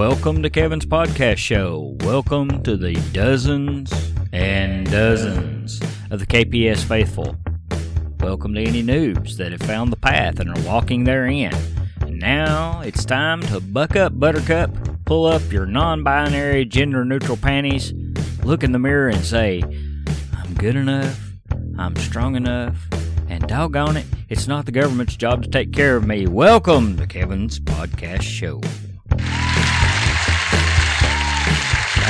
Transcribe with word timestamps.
Welcome 0.00 0.42
to 0.44 0.48
Kevin's 0.48 0.86
podcast 0.86 1.36
show. 1.36 1.94
Welcome 2.00 2.62
to 2.62 2.78
the 2.78 2.94
dozens 3.12 3.92
and 4.32 4.90
dozens 4.90 5.78
of 6.10 6.20
the 6.20 6.26
KPS 6.26 6.82
faithful. 6.82 7.36
Welcome 8.20 8.54
to 8.54 8.62
any 8.62 8.82
noobs 8.82 9.36
that 9.36 9.52
have 9.52 9.60
found 9.60 9.92
the 9.92 9.98
path 9.98 10.40
and 10.40 10.48
are 10.48 10.66
walking 10.66 11.04
therein. 11.04 11.52
And 12.00 12.18
now 12.18 12.80
it's 12.80 13.04
time 13.04 13.42
to 13.48 13.60
buck 13.60 13.94
up, 13.94 14.18
Buttercup, 14.18 15.04
pull 15.04 15.26
up 15.26 15.52
your 15.52 15.66
non 15.66 16.02
binary 16.02 16.64
gender 16.64 17.04
neutral 17.04 17.36
panties, 17.36 17.92
look 18.42 18.64
in 18.64 18.72
the 18.72 18.78
mirror 18.78 19.10
and 19.10 19.22
say, 19.22 19.62
I'm 20.34 20.54
good 20.54 20.76
enough, 20.76 21.20
I'm 21.76 21.94
strong 21.96 22.36
enough, 22.36 22.74
and 23.28 23.46
doggone 23.46 23.98
it, 23.98 24.06
it's 24.30 24.48
not 24.48 24.64
the 24.64 24.72
government's 24.72 25.16
job 25.16 25.42
to 25.42 25.50
take 25.50 25.74
care 25.74 25.94
of 25.94 26.06
me. 26.06 26.26
Welcome 26.26 26.96
to 26.96 27.06
Kevin's 27.06 27.60
podcast 27.60 28.22
show. 28.22 28.62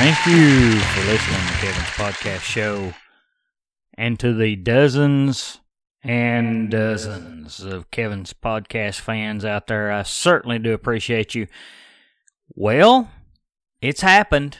Thank 0.03 0.25
you 0.25 0.79
for 0.79 1.01
listening 1.01 1.47
to 1.47 1.53
Kevin's 1.59 1.89
podcast 1.89 2.41
show 2.41 2.91
and 3.93 4.19
to 4.19 4.33
the 4.33 4.55
dozens 4.55 5.59
and 6.03 6.71
dozens 6.71 7.59
of 7.59 7.91
Kevin's 7.91 8.33
podcast 8.33 8.99
fans 8.99 9.45
out 9.45 9.67
there. 9.67 9.91
I 9.91 10.01
certainly 10.01 10.57
do 10.57 10.73
appreciate 10.73 11.35
you. 11.35 11.45
Well, 12.55 13.11
it's 13.79 14.01
happened. 14.01 14.57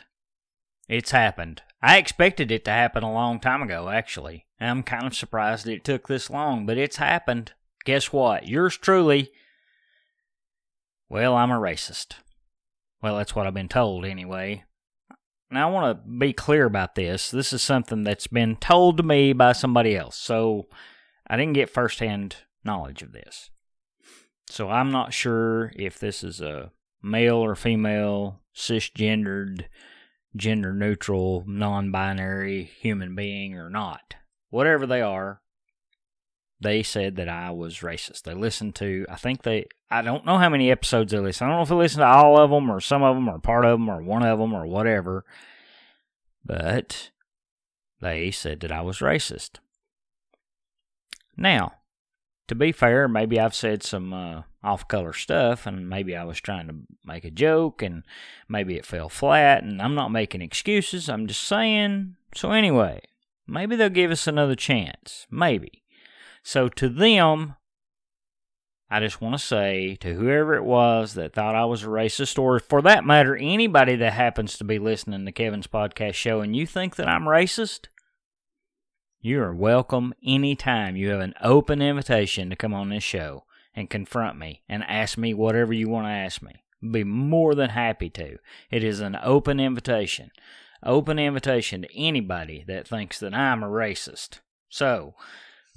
It's 0.88 1.10
happened. 1.10 1.64
I 1.82 1.98
expected 1.98 2.52
it 2.52 2.64
to 2.66 2.72
happen 2.72 3.02
a 3.02 3.12
long 3.12 3.40
time 3.40 3.64
ago, 3.64 3.90
actually. 3.90 4.46
I'm 4.60 4.84
kind 4.84 5.08
of 5.08 5.16
surprised 5.16 5.68
it 5.68 5.84
took 5.84 6.08
this 6.08 6.30
long, 6.30 6.68
but 6.68 6.78
it's 6.78 6.98
happened. 6.98 7.54
Guess 7.84 8.14
what? 8.14 8.48
Yours 8.48 8.78
truly. 8.78 9.32
Well, 11.10 11.36
I'm 11.36 11.50
a 11.50 11.56
racist. 11.56 12.18
Well, 13.02 13.18
that's 13.18 13.36
what 13.36 13.48
I've 13.48 13.56
been 13.56 13.70
told 13.70 14.06
anyway. 14.06 14.66
Now, 15.52 15.68
I 15.68 15.72
want 15.72 15.98
to 16.06 16.10
be 16.10 16.32
clear 16.32 16.66
about 16.66 16.96
this. 16.96 17.30
This 17.30 17.52
is 17.52 17.62
something 17.62 18.04
that's 18.04 18.28
been 18.28 18.56
told 18.56 18.98
to 18.98 19.04
me 19.04 19.34
by 19.34 19.52
somebody 19.52 19.98
else, 19.98 20.16
so 20.16 20.68
I 21.28 21.36
didn't 21.36 21.54
get 21.54 21.70
firsthand 21.70 22.38
knowledge 22.64 23.02
of 23.02 23.12
this. 23.12 23.50
So 24.50 24.70
I'm 24.70 24.92
not 24.92 25.14
sure 25.14 25.74
if 25.76 26.00
this 26.00 26.24
is 26.24 26.40
a 26.40 26.72
male 27.04 27.36
or 27.36 27.56
female, 27.56 28.42
cisgendered, 28.56 29.66
gender 30.36 30.74
neutral, 30.74 31.44
non 31.46 31.92
binary 31.92 32.64
human 32.64 33.14
being 33.14 33.56
or 33.56 33.70
not. 33.70 34.16
Whatever 34.50 34.86
they 34.86 35.02
are, 35.02 35.42
they 36.62 36.84
said 36.84 37.16
that 37.16 37.28
I 37.28 37.50
was 37.52 37.80
racist. 37.80 38.24
They 38.24 38.36
listened 38.36 38.76
to, 38.76 39.06
I 39.10 39.16
think 39.16 39.42
they, 39.42 39.66
I 39.90 40.02
don't 40.04 40.26
know 40.26 40.38
how 40.38 40.50
many 40.50 40.70
episodes 40.70 41.12
they 41.12 41.18
listened. 41.18 41.48
I 41.48 41.50
don't 41.52 41.60
know 41.60 41.64
if 41.64 41.70
they 41.70 41.76
listened 41.76 42.02
to 42.02 42.08
all 42.08 42.38
of 42.38 42.52
them 42.52 42.70
or 42.70 42.80
some 42.80 43.02
of 43.02 43.16
them 43.16 43.28
or 43.28 43.40
part 43.40 43.66
of 43.66 43.80
them 43.80 43.90
or 43.90 44.02
one 44.04 44.24
of 44.24 44.38
them 44.38 44.54
or 44.54 44.68
whatever. 44.68 45.26
But 46.46 47.10
they 48.00 48.30
said 48.30 48.60
that 48.60 48.72
I 48.72 48.82
was 48.82 49.00
racist. 49.00 49.58
Now, 51.36 51.74
to 52.48 52.54
be 52.54 52.72
fair, 52.72 53.08
maybe 53.08 53.40
I've 53.40 53.56
said 53.56 53.82
some 53.82 54.14
uh, 54.14 54.44
off 54.64 54.88
color 54.88 55.14
stuff 55.14 55.66
and 55.66 55.90
maybe 55.90 56.16
I 56.16 56.26
was 56.26 56.40
trying 56.40 56.68
to 56.68 56.76
make 57.04 57.26
a 57.26 57.32
joke 57.32 57.82
and 57.82 58.04
maybe 58.48 58.76
it 58.76 58.86
fell 58.86 59.10
flat 59.10 59.64
and 59.64 59.82
I'm 59.82 59.96
not 59.96 60.12
making 60.12 60.42
excuses. 60.42 61.10
I'm 61.10 61.26
just 61.26 61.44
saying. 61.44 62.18
So, 62.36 62.52
anyway, 62.52 63.02
maybe 63.48 63.76
they'll 63.76 63.90
give 63.90 64.12
us 64.12 64.28
another 64.28 64.56
chance. 64.56 65.26
Maybe. 65.32 65.81
So 66.44 66.70
to 66.70 66.90
them, 66.90 67.56
I 68.90 69.00
just 69.00 69.22
want 69.22 69.36
to 69.36 69.46
say 69.46 69.96
to 70.02 70.14
whoever 70.14 70.56
it 70.56 70.64
was 70.64 71.14
that 71.14 71.34
thought 71.34 71.56
I 71.56 71.66
was 71.66 71.84
a 71.84 71.88
racist, 71.88 72.38
or 72.38 72.60
for 72.60 72.82
that 72.82 73.06
matter, 73.06 73.38
anybody 73.38 73.96
that 73.96 74.14
happens 74.14 74.58
to 74.58 74.64
be 74.64 74.80
listening 74.80 75.26
to 75.26 75.32
Kevin's 75.32 75.68
podcast 75.68 76.16
show 76.16 76.42
and 76.42 76.56
you 76.56 76.68
think 76.68 76.98
that 76.98 77.08
I'm 77.08 77.24
racist, 77.24 77.88
you 79.22 79.42
are 79.42 79.54
welcome 79.54 80.14
anytime. 80.26 80.96
You 80.96 81.12
have 81.12 81.22
an 81.22 81.36
open 81.42 81.82
invitation 81.82 82.50
to 82.50 82.56
come 82.56 82.74
on 82.74 82.90
this 82.90 83.04
show 83.04 83.46
and 83.76 83.90
confront 83.90 84.38
me 84.38 84.64
and 84.68 84.84
ask 84.84 85.18
me 85.18 85.34
whatever 85.34 85.74
you 85.74 85.88
want 85.88 86.08
to 86.08 86.12
ask 86.12 86.42
me. 86.42 86.64
Be 86.82 87.04
more 87.04 87.54
than 87.54 87.70
happy 87.70 88.10
to. 88.10 88.40
It 88.72 88.84
is 88.84 89.00
an 89.00 89.18
open 89.24 89.60
invitation. 89.60 90.32
Open 90.84 91.20
invitation 91.20 91.84
to 91.84 91.96
anybody 91.96 92.66
that 92.68 92.88
thinks 92.88 93.20
that 93.20 93.36
I'm 93.36 93.64
a 93.64 93.68
racist. 93.68 94.40
So, 94.68 95.14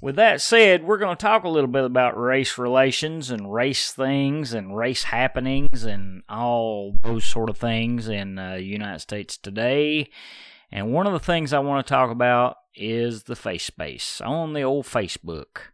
with 0.05 0.17
that 0.17 0.39
said, 0.39 0.83
we're 0.83 0.99
going 0.99 1.17
to 1.17 1.19
talk 1.19 1.45
a 1.45 1.49
little 1.49 1.67
bit 1.67 1.83
about 1.83 2.15
race 2.15 2.59
relations 2.59 3.31
and 3.31 3.51
race 3.51 3.91
things 3.91 4.53
and 4.53 4.77
race 4.77 5.05
happenings 5.05 5.83
and 5.83 6.21
all 6.29 6.99
those 7.03 7.25
sort 7.25 7.49
of 7.49 7.57
things 7.57 8.07
in 8.07 8.35
the 8.35 8.51
uh, 8.51 8.53
United 8.53 8.99
States 8.99 9.35
today. 9.35 10.11
And 10.71 10.93
one 10.93 11.07
of 11.07 11.13
the 11.13 11.19
things 11.19 11.53
I 11.53 11.57
want 11.57 11.83
to 11.83 11.89
talk 11.91 12.11
about 12.11 12.57
is 12.75 13.23
the 13.23 13.35
face 13.35 13.63
space 13.63 14.21
on 14.21 14.53
the 14.53 14.61
old 14.61 14.85
Facebook. 14.85 15.71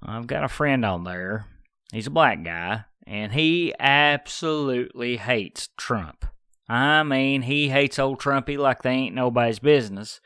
I've 0.00 0.28
got 0.28 0.44
a 0.44 0.48
friend 0.48 0.84
on 0.84 1.02
there. 1.02 1.46
He's 1.92 2.06
a 2.06 2.10
black 2.10 2.44
guy, 2.44 2.84
and 3.08 3.32
he 3.32 3.74
absolutely 3.80 5.16
hates 5.16 5.68
Trump. 5.76 6.26
I 6.68 7.02
mean, 7.02 7.42
he 7.42 7.70
hates 7.70 7.98
old 7.98 8.20
Trumpy 8.20 8.56
like 8.56 8.82
they 8.82 8.92
ain't 8.92 9.16
nobody's 9.16 9.58
business. 9.58 10.20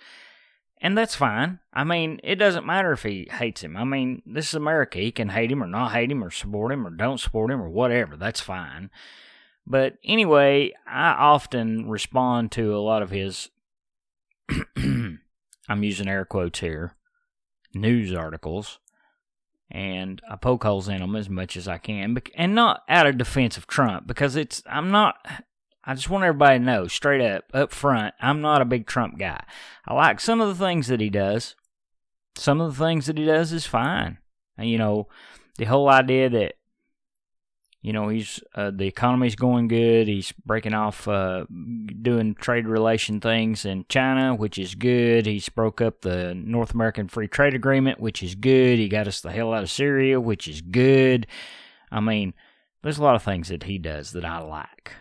And 0.84 0.98
that's 0.98 1.14
fine. 1.14 1.60
I 1.72 1.82
mean, 1.82 2.20
it 2.22 2.34
doesn't 2.34 2.66
matter 2.66 2.92
if 2.92 3.04
he 3.04 3.26
hates 3.32 3.64
him. 3.64 3.74
I 3.74 3.84
mean, 3.84 4.20
this 4.26 4.48
is 4.48 4.54
America. 4.54 4.98
He 4.98 5.12
can 5.12 5.30
hate 5.30 5.50
him 5.50 5.62
or 5.62 5.66
not 5.66 5.92
hate 5.92 6.10
him 6.10 6.22
or 6.22 6.30
support 6.30 6.72
him 6.72 6.86
or 6.86 6.90
don't 6.90 7.18
support 7.18 7.50
him 7.50 7.62
or 7.62 7.70
whatever. 7.70 8.18
That's 8.18 8.42
fine. 8.42 8.90
But 9.66 9.94
anyway, 10.04 10.74
I 10.86 11.12
often 11.12 11.88
respond 11.88 12.52
to 12.52 12.76
a 12.76 12.84
lot 12.84 13.00
of 13.00 13.08
his, 13.08 13.48
I'm 14.76 15.20
using 15.68 16.06
air 16.06 16.26
quotes 16.26 16.60
here, 16.60 16.96
news 17.72 18.12
articles. 18.12 18.78
And 19.70 20.20
I 20.30 20.36
poke 20.36 20.64
holes 20.64 20.90
in 20.90 20.98
them 20.98 21.16
as 21.16 21.30
much 21.30 21.56
as 21.56 21.66
I 21.66 21.78
can, 21.78 22.18
and 22.34 22.54
not 22.54 22.82
out 22.90 23.06
of 23.06 23.16
defense 23.16 23.56
of 23.56 23.66
Trump, 23.66 24.06
because 24.06 24.36
it's 24.36 24.62
I'm 24.66 24.90
not 24.90 25.16
I 25.86 25.94
just 25.94 26.08
want 26.08 26.24
everybody 26.24 26.58
to 26.58 26.64
know 26.64 26.86
straight 26.88 27.20
up, 27.20 27.44
up 27.52 27.70
front, 27.72 28.14
I'm 28.20 28.40
not 28.40 28.62
a 28.62 28.66
big 28.66 28.86
Trump 28.86 29.18
guy. 29.18 29.44
I 29.86 29.94
like 29.94 30.20
some 30.20 30.40
of 30.40 30.48
the 30.48 30.64
things 30.64 30.88
that 30.88 31.00
he 31.00 31.10
does. 31.10 31.56
Some 32.36 32.60
of 32.60 32.76
the 32.76 32.84
things 32.84 33.06
that 33.06 33.18
he 33.18 33.24
does 33.24 33.52
is 33.52 33.66
fine. 33.66 34.18
And, 34.56 34.68
you 34.68 34.78
know, 34.78 35.08
the 35.58 35.66
whole 35.66 35.88
idea 35.88 36.30
that, 36.30 36.54
you 37.82 37.92
know, 37.92 38.08
he's 38.08 38.40
uh, 38.54 38.70
the 38.74 38.86
economy's 38.86 39.36
going 39.36 39.68
good. 39.68 40.08
He's 40.08 40.32
breaking 40.46 40.72
off, 40.72 41.06
uh, 41.06 41.44
doing 42.00 42.34
trade 42.34 42.66
relation 42.66 43.20
things 43.20 43.66
in 43.66 43.84
China, 43.90 44.34
which 44.34 44.58
is 44.58 44.74
good. 44.74 45.26
He's 45.26 45.50
broke 45.50 45.82
up 45.82 46.00
the 46.00 46.34
North 46.34 46.72
American 46.72 47.08
Free 47.08 47.28
Trade 47.28 47.52
Agreement, 47.54 48.00
which 48.00 48.22
is 48.22 48.34
good. 48.34 48.78
He 48.78 48.88
got 48.88 49.06
us 49.06 49.20
the 49.20 49.32
hell 49.32 49.52
out 49.52 49.64
of 49.64 49.70
Syria, 49.70 50.18
which 50.18 50.48
is 50.48 50.62
good. 50.62 51.26
I 51.92 52.00
mean, 52.00 52.32
there's 52.82 52.98
a 52.98 53.02
lot 53.02 53.16
of 53.16 53.22
things 53.22 53.48
that 53.48 53.64
he 53.64 53.76
does 53.76 54.12
that 54.12 54.24
I 54.24 54.38
like. 54.38 54.92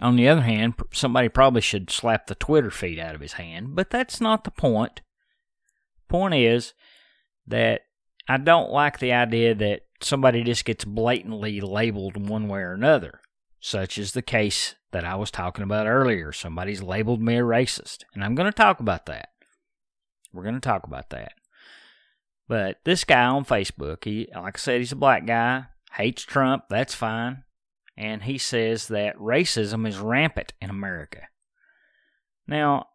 On 0.00 0.16
the 0.16 0.28
other 0.28 0.42
hand, 0.42 0.74
somebody 0.92 1.28
probably 1.28 1.60
should 1.60 1.90
slap 1.90 2.26
the 2.26 2.34
Twitter 2.34 2.70
feed 2.70 2.98
out 2.98 3.14
of 3.14 3.20
his 3.20 3.34
hand, 3.34 3.76
but 3.76 3.90
that's 3.90 4.20
not 4.20 4.44
the 4.44 4.50
point. 4.50 5.00
Point 6.08 6.34
is 6.34 6.74
that 7.46 7.82
I 8.28 8.38
don't 8.38 8.70
like 8.70 8.98
the 8.98 9.12
idea 9.12 9.54
that 9.54 9.82
somebody 10.00 10.42
just 10.42 10.64
gets 10.64 10.84
blatantly 10.84 11.60
labeled 11.60 12.28
one 12.28 12.48
way 12.48 12.60
or 12.60 12.72
another, 12.72 13.20
such 13.60 13.96
as 13.98 14.12
the 14.12 14.22
case 14.22 14.74
that 14.90 15.04
I 15.04 15.14
was 15.14 15.30
talking 15.30 15.62
about 15.62 15.86
earlier. 15.86 16.32
Somebody's 16.32 16.82
labeled 16.82 17.22
me 17.22 17.36
a 17.36 17.42
racist, 17.42 17.98
and 18.14 18.24
I'm 18.24 18.34
going 18.34 18.50
to 18.50 18.56
talk 18.56 18.80
about 18.80 19.06
that. 19.06 19.28
We're 20.32 20.42
going 20.42 20.54
to 20.56 20.60
talk 20.60 20.84
about 20.84 21.10
that. 21.10 21.32
But 22.48 22.80
this 22.84 23.04
guy 23.04 23.24
on 23.24 23.44
Facebook, 23.44 24.04
he 24.04 24.28
like 24.34 24.58
I 24.58 24.60
said, 24.60 24.80
he's 24.80 24.92
a 24.92 24.96
black 24.96 25.24
guy, 25.24 25.66
hates 25.92 26.24
Trump, 26.24 26.64
that's 26.68 26.94
fine 26.94 27.44
and 27.96 28.22
he 28.22 28.38
says 28.38 28.88
that 28.88 29.16
racism 29.16 29.86
is 29.86 29.98
rampant 29.98 30.52
in 30.60 30.70
America. 30.70 31.28
Now, 32.46 32.88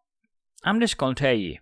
I'm 0.64 0.80
just 0.80 0.98
going 0.98 1.14
to 1.14 1.22
tell 1.22 1.34
you, 1.34 1.58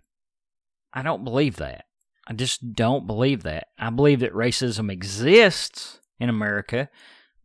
I 0.93 1.03
don't 1.03 1.25
believe 1.25 1.57
that. 1.57 1.85
I 2.27 2.35
just 2.35 2.75
don't 2.75 3.07
believe 3.07 3.43
that. 3.45 3.69
I 3.79 3.91
believe 3.91 4.21
that 4.21 4.35
racism 4.35 4.91
exists 4.91 6.01
in 6.19 6.29
America, 6.29 6.91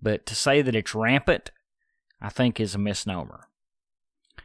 but 0.02 0.26
to 0.26 0.36
say 0.36 0.62
that 0.62 0.76
it's 0.76 0.96
rampant, 0.96 1.52
I 2.22 2.30
think 2.30 2.60
is 2.60 2.76
a 2.76 2.80
misnomer. 2.80 3.48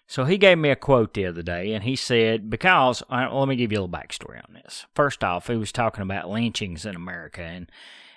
So 0.06 0.24
he 0.24 0.38
gave 0.38 0.58
me 0.58 0.70
a 0.70 0.76
quote 0.76 1.14
the 1.14 1.26
other 1.26 1.42
day, 1.42 1.72
and 1.72 1.84
he 1.84 1.96
said, 1.96 2.48
because, 2.48 3.02
uh, 3.10 3.28
let 3.30 3.48
me 3.48 3.56
give 3.56 3.72
you 3.72 3.78
a 3.78 3.82
little 3.82 3.98
backstory 3.98 4.38
on 4.38 4.54
this. 4.54 4.86
First 4.94 5.22
off, 5.22 5.48
he 5.48 5.56
was 5.56 5.72
talking 5.72 6.02
about 6.02 6.30
lynchings 6.30 6.86
in 6.86 6.96
America, 6.96 7.42
and 7.42 7.70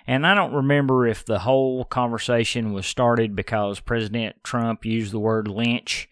and 0.06 0.26
I 0.26 0.34
don't 0.34 0.52
remember 0.52 1.06
if 1.06 1.24
the 1.24 1.40
whole 1.40 1.84
conversation 1.84 2.72
was 2.72 2.86
started 2.86 3.36
because 3.36 3.80
President 3.80 4.36
Trump 4.42 4.84
used 4.84 5.12
the 5.12 5.18
word 5.18 5.48
lynch, 5.48 6.08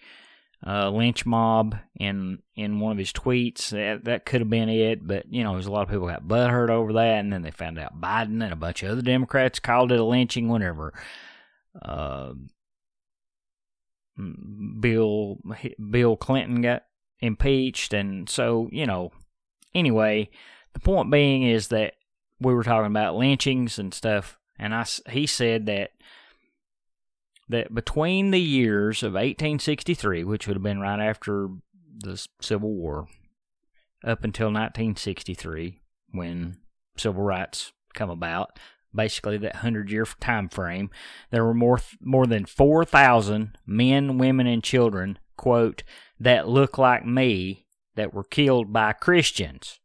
uh, 0.66 0.90
lynch 0.90 1.26
mob 1.26 1.76
in 1.98 2.38
in 2.54 2.80
one 2.80 2.92
of 2.92 2.98
his 2.98 3.12
tweets. 3.12 3.70
That, 3.70 4.04
that 4.04 4.26
could 4.26 4.40
have 4.40 4.50
been 4.50 4.68
it, 4.68 5.06
but 5.06 5.32
you 5.32 5.42
know, 5.42 5.52
there's 5.52 5.66
a 5.66 5.72
lot 5.72 5.82
of 5.82 5.88
people 5.88 6.06
got 6.06 6.26
butthurt 6.26 6.70
over 6.70 6.92
that, 6.94 7.18
and 7.18 7.32
then 7.32 7.42
they 7.42 7.50
found 7.50 7.78
out 7.78 8.00
Biden 8.00 8.42
and 8.42 8.52
a 8.52 8.56
bunch 8.56 8.82
of 8.82 8.90
other 8.90 9.02
Democrats 9.02 9.58
called 9.58 9.92
it 9.92 10.00
a 10.00 10.04
lynching. 10.04 10.48
Whenever 10.48 10.94
uh, 11.82 12.32
Bill 14.80 15.38
Bill 15.90 16.16
Clinton 16.16 16.62
got 16.62 16.84
impeached, 17.20 17.92
and 17.92 18.28
so 18.28 18.68
you 18.70 18.86
know. 18.86 19.10
Anyway, 19.72 20.28
the 20.72 20.80
point 20.80 21.12
being 21.12 21.44
is 21.44 21.68
that 21.68 21.94
we 22.40 22.54
were 22.54 22.64
talking 22.64 22.90
about 22.90 23.16
lynchings 23.16 23.78
and 23.78 23.92
stuff, 23.92 24.38
and 24.58 24.74
I 24.74 24.86
he 25.10 25.26
said 25.26 25.66
that 25.66 25.90
that 27.48 27.74
between 27.74 28.30
the 28.30 28.40
years 28.40 29.02
of 29.02 29.12
1863, 29.12 30.24
which 30.24 30.46
would 30.46 30.56
have 30.56 30.62
been 30.62 30.80
right 30.80 31.00
after 31.00 31.48
the 31.98 32.24
Civil 32.40 32.72
War, 32.72 33.08
up 34.04 34.24
until 34.24 34.46
1963, 34.46 35.80
when 36.12 36.58
civil 36.96 37.22
rights 37.22 37.72
come 37.92 38.08
about, 38.08 38.58
basically 38.94 39.36
that 39.38 39.54
100 39.54 39.90
year 39.90 40.06
time 40.20 40.48
frame, 40.48 40.90
there 41.30 41.44
were 41.44 41.54
more 41.54 41.80
more 42.00 42.26
than 42.26 42.46
4,000 42.46 43.58
men, 43.66 44.18
women 44.18 44.46
and 44.46 44.62
children, 44.62 45.18
quote, 45.36 45.82
that 46.18 46.48
look 46.48 46.78
like 46.78 47.04
me 47.04 47.66
that 47.96 48.14
were 48.14 48.24
killed 48.24 48.72
by 48.72 48.92
Christians. 48.92 49.80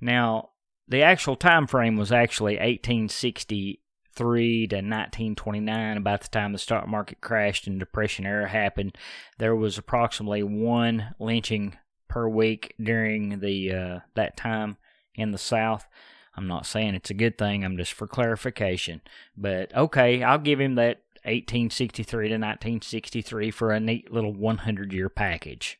Now, 0.00 0.50
the 0.92 1.02
actual 1.02 1.34
time 1.34 1.66
frame 1.66 1.96
was 1.96 2.12
actually 2.12 2.54
1863 2.54 4.66
to 4.68 4.76
1929 4.76 5.96
about 5.96 6.20
the 6.20 6.28
time 6.28 6.52
the 6.52 6.58
stock 6.58 6.86
market 6.86 7.20
crashed 7.20 7.66
and 7.66 7.80
depression 7.80 8.26
era 8.26 8.48
happened 8.48 8.96
there 9.38 9.56
was 9.56 9.78
approximately 9.78 10.42
one 10.42 11.14
lynching 11.18 11.76
per 12.08 12.28
week 12.28 12.74
during 12.80 13.40
the 13.40 13.72
uh, 13.72 13.98
that 14.14 14.36
time 14.36 14.76
in 15.14 15.32
the 15.32 15.38
south 15.38 15.88
I'm 16.34 16.46
not 16.46 16.66
saying 16.66 16.94
it's 16.94 17.10
a 17.10 17.14
good 17.14 17.36
thing, 17.36 17.64
I'm 17.64 17.76
just 17.76 17.92
for 17.92 18.06
clarification. 18.06 19.02
But 19.36 19.74
okay, 19.76 20.22
I'll 20.22 20.38
give 20.38 20.60
him 20.60 20.76
that 20.76 21.02
1863 21.24 22.28
to 22.28 22.34
1963 22.34 23.50
for 23.50 23.70
a 23.70 23.80
neat 23.80 24.12
little 24.12 24.32
100 24.32 24.92
year 24.92 25.08
package. 25.08 25.78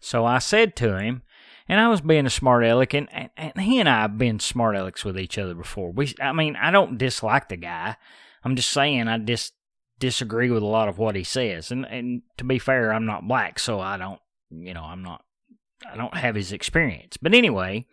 So 0.00 0.26
I 0.26 0.38
said 0.38 0.76
to 0.76 0.98
him, 0.98 1.22
and 1.68 1.80
I 1.80 1.88
was 1.88 2.00
being 2.00 2.26
a 2.26 2.30
smart 2.30 2.64
aleck, 2.64 2.94
and, 2.94 3.08
and, 3.12 3.30
and 3.36 3.60
he 3.60 3.80
and 3.80 3.88
I 3.88 4.02
have 4.02 4.18
been 4.18 4.40
smart 4.40 4.76
alecks 4.76 5.04
with 5.04 5.18
each 5.18 5.38
other 5.38 5.54
before. 5.54 5.90
We, 5.90 6.14
I 6.20 6.32
mean, 6.32 6.56
I 6.56 6.70
don't 6.70 6.98
dislike 6.98 7.48
the 7.48 7.56
guy. 7.56 7.96
I'm 8.44 8.56
just 8.56 8.70
saying 8.70 9.08
I 9.08 9.18
just 9.18 9.54
disagree 9.98 10.50
with 10.50 10.62
a 10.62 10.66
lot 10.66 10.88
of 10.88 10.98
what 10.98 11.16
he 11.16 11.24
says. 11.24 11.70
And 11.70 11.86
and 11.86 12.22
to 12.36 12.44
be 12.44 12.58
fair, 12.58 12.92
I'm 12.92 13.06
not 13.06 13.26
black, 13.26 13.58
so 13.58 13.80
I 13.80 13.96
don't, 13.96 14.20
you 14.50 14.74
know, 14.74 14.84
I'm 14.84 15.02
not, 15.02 15.24
I 15.90 15.96
don't 15.96 16.16
have 16.16 16.34
his 16.34 16.52
experience. 16.52 17.16
But 17.16 17.34
anyway, 17.34 17.86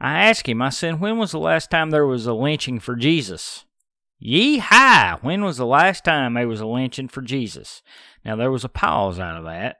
I 0.00 0.24
asked 0.24 0.48
him, 0.48 0.62
I 0.62 0.70
said, 0.70 1.00
when 1.00 1.18
was 1.18 1.32
the 1.32 1.38
last 1.38 1.70
time 1.70 1.90
there 1.90 2.06
was 2.06 2.26
a 2.26 2.32
lynching 2.32 2.80
for 2.80 2.96
Jesus? 2.96 3.64
Yee-hi! 4.18 5.18
When 5.22 5.44
was 5.44 5.56
the 5.56 5.66
last 5.66 6.04
time 6.04 6.34
there 6.34 6.48
was 6.48 6.60
a 6.60 6.66
lynching 6.66 7.08
for 7.08 7.22
Jesus? 7.22 7.82
Now, 8.22 8.36
there 8.36 8.50
was 8.50 8.64
a 8.64 8.68
pause 8.68 9.18
out 9.18 9.38
of 9.38 9.44
that. 9.44 9.78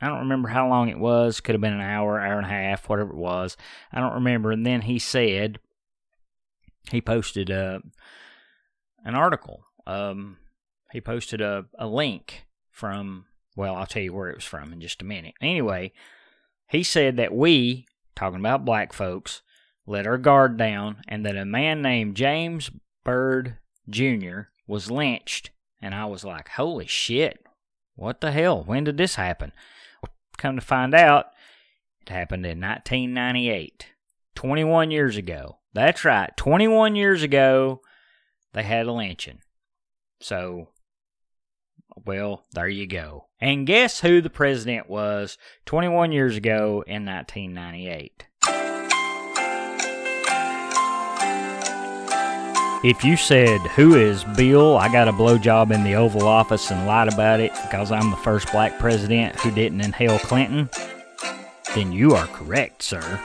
I 0.00 0.08
don't 0.08 0.20
remember 0.20 0.48
how 0.48 0.68
long 0.68 0.88
it 0.88 0.98
was. 0.98 1.40
Could 1.40 1.54
have 1.54 1.60
been 1.60 1.74
an 1.74 1.80
hour, 1.80 2.18
hour 2.20 2.38
and 2.38 2.46
a 2.46 2.50
half, 2.50 2.88
whatever 2.88 3.10
it 3.10 3.16
was. 3.16 3.56
I 3.92 4.00
don't 4.00 4.14
remember. 4.14 4.50
And 4.50 4.64
then 4.64 4.82
he 4.82 4.98
said, 4.98 5.58
he 6.90 7.00
posted 7.00 7.50
a, 7.50 7.82
an 9.04 9.14
article. 9.14 9.64
Um, 9.86 10.38
he 10.92 11.00
posted 11.00 11.40
a, 11.40 11.66
a 11.78 11.86
link 11.86 12.46
from, 12.70 13.26
well, 13.56 13.76
I'll 13.76 13.86
tell 13.86 14.02
you 14.02 14.14
where 14.14 14.30
it 14.30 14.36
was 14.36 14.44
from 14.44 14.72
in 14.72 14.80
just 14.80 15.02
a 15.02 15.04
minute. 15.04 15.34
Anyway, 15.40 15.92
he 16.68 16.82
said 16.82 17.16
that 17.18 17.34
we, 17.34 17.86
talking 18.16 18.40
about 18.40 18.64
black 18.64 18.92
folks, 18.92 19.42
let 19.86 20.06
our 20.06 20.18
guard 20.18 20.56
down, 20.56 21.02
and 21.08 21.26
that 21.26 21.36
a 21.36 21.44
man 21.44 21.82
named 21.82 22.14
James 22.14 22.70
Byrd 23.04 23.58
Jr. 23.88 24.42
was 24.66 24.90
lynched. 24.90 25.50
And 25.82 25.94
I 25.94 26.06
was 26.06 26.24
like, 26.24 26.48
holy 26.50 26.86
shit, 26.86 27.44
what 27.96 28.20
the 28.20 28.32
hell? 28.32 28.62
When 28.62 28.84
did 28.84 28.96
this 28.96 29.16
happen? 29.16 29.52
Come 30.40 30.56
to 30.56 30.62
find 30.62 30.94
out, 30.94 31.26
it 32.00 32.08
happened 32.08 32.46
in 32.46 32.62
1998, 32.62 33.88
21 34.34 34.90
years 34.90 35.18
ago. 35.18 35.58
That's 35.74 36.02
right, 36.02 36.34
21 36.34 36.96
years 36.96 37.22
ago, 37.22 37.82
they 38.54 38.62
had 38.62 38.86
a 38.86 38.92
lynching. 38.92 39.40
So, 40.18 40.68
well, 42.06 42.46
there 42.54 42.68
you 42.68 42.86
go. 42.86 43.26
And 43.38 43.66
guess 43.66 44.00
who 44.00 44.22
the 44.22 44.30
president 44.30 44.88
was 44.88 45.36
21 45.66 46.10
years 46.10 46.38
ago 46.38 46.82
in 46.86 47.04
1998? 47.04 48.26
If 52.82 53.04
you 53.04 53.18
said, 53.18 53.60
Who 53.76 53.94
is 53.94 54.24
Bill? 54.24 54.78
I 54.78 54.90
got 54.90 55.06
a 55.06 55.12
blowjob 55.12 55.70
in 55.70 55.84
the 55.84 55.96
Oval 55.96 56.26
Office 56.26 56.70
and 56.70 56.86
lied 56.86 57.12
about 57.12 57.38
it 57.38 57.52
because 57.62 57.92
I'm 57.92 58.10
the 58.10 58.16
first 58.16 58.50
black 58.52 58.78
president 58.78 59.38
who 59.38 59.50
didn't 59.50 59.82
inhale 59.82 60.18
Clinton, 60.18 60.70
then 61.74 61.92
you 61.92 62.14
are 62.14 62.26
correct, 62.28 62.82
sir. 62.82 63.20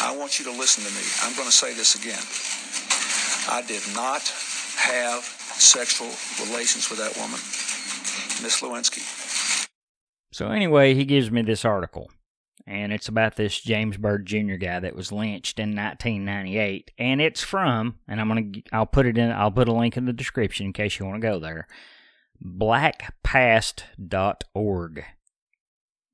I 0.00 0.14
want 0.16 0.38
you 0.38 0.44
to 0.44 0.52
listen 0.52 0.84
to 0.84 0.90
me. 0.90 1.02
I'm 1.22 1.34
going 1.34 1.48
to 1.48 1.52
say 1.52 1.74
this 1.74 1.96
again. 1.96 2.22
I 3.52 3.66
did 3.66 3.82
not 3.92 4.22
have 4.76 5.24
sexual 5.24 6.10
relations 6.46 6.88
with 6.88 7.00
that 7.00 7.16
woman, 7.16 7.40
Miss 8.40 8.60
Lewinsky. 8.62 9.02
So, 10.30 10.52
anyway, 10.52 10.94
he 10.94 11.04
gives 11.04 11.28
me 11.28 11.42
this 11.42 11.64
article 11.64 12.08
and 12.66 12.92
it's 12.92 13.08
about 13.08 13.36
this 13.36 13.58
James 13.60 13.96
Byrd 13.96 14.26
Jr. 14.26 14.54
guy 14.54 14.80
that 14.80 14.94
was 14.94 15.12
lynched 15.12 15.58
in 15.58 15.74
1998, 15.74 16.90
and 16.98 17.20
it's 17.20 17.42
from, 17.42 17.96
and 18.06 18.20
I'm 18.20 18.28
gonna, 18.28 18.52
I'll 18.72 18.86
put 18.86 19.06
it 19.06 19.18
in, 19.18 19.32
I'll 19.32 19.50
put 19.50 19.68
a 19.68 19.72
link 19.72 19.96
in 19.96 20.04
the 20.04 20.12
description 20.12 20.66
in 20.66 20.72
case 20.72 20.96
you 20.98 21.06
want 21.06 21.20
to 21.20 21.28
go 21.28 21.40
there. 21.40 21.66
Blackpast.org. 22.44 25.04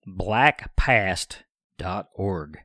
Blackpast.org. 0.07 2.59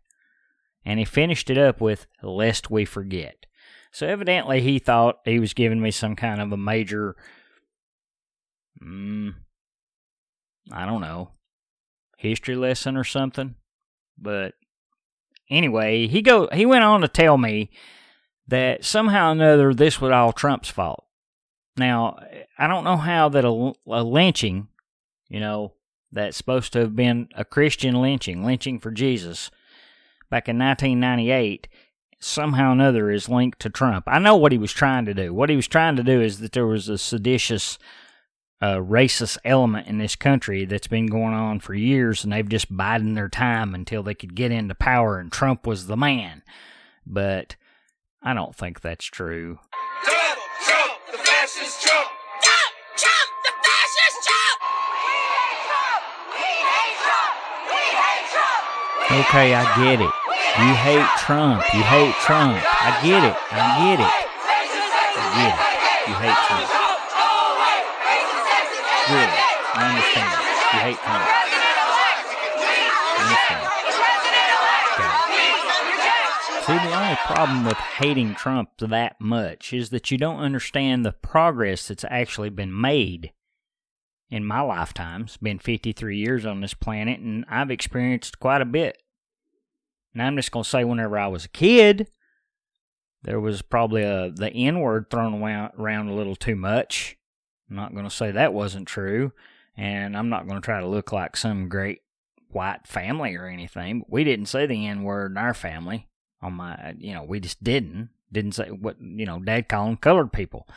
And 0.86 1.00
he 1.00 1.06
finished 1.06 1.50
it 1.50 1.58
up 1.58 1.80
with, 1.80 2.08
lest 2.22 2.70
we 2.70 2.84
forget. 2.86 3.46
So 3.92 4.06
evidently 4.08 4.62
he 4.62 4.80
thought 4.80 5.20
he 5.24 5.40
was 5.40 5.54
giving 5.54 5.80
me 5.80 5.92
some 5.92 6.16
kind 6.16 6.42
of 6.42 6.52
a 6.52 6.58
major, 6.58 7.16
mm, 8.84 9.36
I 10.72 10.86
don't 10.86 11.02
know, 11.02 11.32
history 12.18 12.56
lesson 12.56 12.98
or 12.98 13.04
something. 13.04 13.56
But 14.18 14.54
anyway, 15.50 16.08
he 16.08 16.22
go 16.22 16.48
he 16.54 16.66
went 16.66 16.84
on 16.84 17.02
to 17.02 17.08
tell 17.08 17.38
me 17.38 17.70
that 18.48 18.84
somehow 18.84 19.30
or 19.30 19.32
another 19.32 19.74
this 19.74 20.02
was 20.02 20.12
all 20.12 20.34
Trump's 20.34 20.70
fault. 20.70 21.06
Now, 21.78 22.20
I 22.58 22.68
don't 22.68 22.84
know 22.84 22.98
how 22.98 23.30
that 23.30 23.46
a, 23.46 23.74
a 23.88 24.04
lynching, 24.04 24.68
you 25.30 25.40
know, 25.40 25.74
that's 26.12 26.38
supposed 26.38 26.74
to 26.74 26.80
have 26.80 26.96
been 26.96 27.30
a 27.36 27.44
Christian 27.44 28.00
lynching, 28.00 28.46
lynching 28.46 28.80
for 28.80 28.92
Jesus, 28.92 29.50
back 30.30 30.48
in 30.48 30.60
1998, 30.60 31.68
somehow 32.20 32.70
or 32.70 32.74
another 32.74 33.10
is 33.10 33.28
linked 33.28 33.60
to 33.60 33.70
Trump. 33.70 34.06
I 34.08 34.20
know 34.20 34.36
what 34.36 34.52
he 34.52 34.58
was 34.58 34.72
trying 34.72 35.06
to 35.06 35.14
do. 35.14 35.34
What 35.34 35.50
he 35.50 35.56
was 35.56 35.68
trying 35.68 35.96
to 35.96 36.04
do 36.04 36.22
is 36.22 36.40
that 36.40 36.52
there 36.52 36.68
was 36.68 36.88
a 36.88 36.98
seditious 36.98 37.80
uh, 38.64 38.78
racist 38.78 39.38
element 39.44 39.88
in 39.88 39.98
this 39.98 40.16
country 40.16 40.64
that's 40.64 40.88
been 40.88 41.08
going 41.08 41.34
on 41.34 41.60
for 41.60 41.74
years, 41.74 42.24
and 42.24 42.32
they've 42.32 42.48
just 42.48 42.74
biding 42.74 43.14
their 43.14 43.28
time 43.28 43.76
until 43.76 44.02
they 44.02 44.16
could 44.16 44.36
get 44.36 44.54
into 44.54 44.74
power, 44.74 45.20
and 45.20 45.34
Trump 45.34 45.68
was 45.68 45.88
the 45.88 45.98
man. 45.98 46.44
But 47.06 47.58
I 48.22 48.34
don't 48.34 48.56
think 48.56 48.80
that's 48.80 49.04
true. 49.04 49.60
Trump, 50.06 50.40
Trump, 50.64 50.94
the 51.12 51.18
fascist 51.18 51.84
Trump. 51.84 52.08
Trump, 52.40 52.72
Trump, 52.96 53.30
the 53.44 53.52
fascist 53.68 54.32
Trump. 54.32 54.58
We 54.96 55.12
hate 55.12 55.60
Trump. 55.68 56.04
We 56.40 56.48
hate 56.64 56.96
Trump. 57.04 57.36
We 57.68 57.84
hate 58.00 58.28
Trump. 58.32 59.28
Okay, 59.28 59.48
I 59.60 59.64
get 59.84 60.00
it. 60.00 60.14
You 60.64 60.72
hate 60.80 61.10
Trump. 61.20 61.60
You 61.74 61.84
hate 61.84 62.16
Trump. 62.24 62.56
I 62.64 62.96
get 63.04 63.28
it. 63.28 63.36
I 63.52 63.60
get 63.84 64.00
it. 64.00 64.16
I 65.20 65.28
get 65.36 65.52
it. 65.52 66.08
You 66.08 66.16
hate 66.16 66.40
Trump. 66.48 66.83
Really, 69.10 69.40
I 69.76 69.90
understand. 69.90 70.32
You 70.72 70.80
hate 70.80 70.98
Trump. 71.04 71.28
I 73.16 73.24
understand. 73.28 73.74
See, 76.64 76.72
the 76.72 76.96
only 76.96 77.18
problem 77.26 77.66
with 77.66 77.76
hating 77.76 78.36
Trump 78.36 78.70
that 78.80 79.20
much 79.20 79.74
is 79.74 79.90
that 79.90 80.10
you 80.10 80.18
don't 80.18 80.40
understand 80.40 81.06
the 81.06 81.12
progress 81.12 81.90
that's 81.90 82.06
actually 82.10 82.50
been 82.50 82.80
made 82.80 83.34
in 84.30 84.46
my 84.46 84.62
lifetime. 84.62 85.24
It's 85.24 85.36
been 85.36 85.60
53 85.60 86.18
years 86.18 86.46
on 86.46 86.62
this 86.62 86.74
planet, 86.74 87.20
and 87.20 87.44
I've 87.50 87.70
experienced 87.72 88.40
quite 88.40 88.62
a 88.62 88.66
bit. 88.66 88.98
And 90.14 90.22
I'm 90.24 90.38
just 90.38 90.54
going 90.54 90.64
to 90.64 90.70
say, 90.70 90.86
whenever 90.86 91.20
I 91.20 91.28
was 91.28 91.44
a 91.44 91.50
kid, 91.50 92.08
there 93.24 93.42
was 93.42 93.62
probably 93.62 94.04
a, 94.04 94.32
the 94.34 94.50
N 94.50 94.80
word 94.80 95.10
thrown 95.10 95.42
around 95.44 96.08
a 96.08 96.16
little 96.16 96.38
too 96.38 96.56
much. 96.56 97.18
I'm 97.74 97.78
not 97.78 97.94
going 97.94 98.08
to 98.08 98.16
say 98.16 98.30
that 98.30 98.54
wasn't 98.54 98.88
true, 98.88 99.32
and 99.76 100.16
I'm 100.16 100.30
not 100.30 100.48
going 100.48 100.62
to 100.62 100.66
try 100.66 100.80
to 100.80 100.88
look 100.88 101.12
like 101.12 101.36
some 101.36 101.70
great 101.70 102.02
white 102.50 102.86
family 102.86 103.36
or 103.36 103.48
anything. 103.48 104.04
We 104.08 104.24
didn't 104.24 104.46
say 104.46 104.68
the 104.68 104.86
N 104.86 105.02
word 105.02 105.32
in 105.32 105.40
our 105.40 105.56
family. 105.56 106.08
On 106.44 106.54
my, 106.54 106.94
you 107.00 107.16
know, 107.16 107.24
we 107.24 107.40
just 107.40 107.64
didn't 107.64 108.10
didn't 108.32 108.52
say 108.52 108.70
what 108.70 108.98
you 109.02 109.26
know. 109.26 109.40
Dad 109.40 109.68
them 109.70 109.98
colored 109.98 110.32
people, 110.32 110.68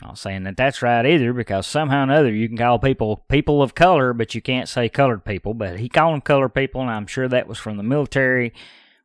I'm 0.00 0.08
Not 0.08 0.18
saying 0.18 0.44
that 0.44 0.56
that's 0.56 0.80
right 0.80 1.04
either, 1.04 1.34
because 1.34 1.66
somehow 1.66 2.00
or 2.00 2.04
another 2.04 2.32
you 2.32 2.48
can 2.48 2.56
call 2.56 2.78
people 2.78 3.24
people 3.28 3.60
of 3.60 3.74
color, 3.74 4.14
but 4.14 4.34
you 4.34 4.40
can't 4.40 4.68
say 4.68 4.88
colored 4.88 5.26
people. 5.26 5.52
But 5.52 5.78
he 5.78 5.90
called 5.90 6.14
them 6.14 6.22
colored 6.22 6.54
people, 6.54 6.80
and 6.80 6.90
I'm 6.90 7.06
sure 7.06 7.28
that 7.28 7.48
was 7.48 7.58
from 7.58 7.76
the 7.76 7.82
military. 7.82 8.54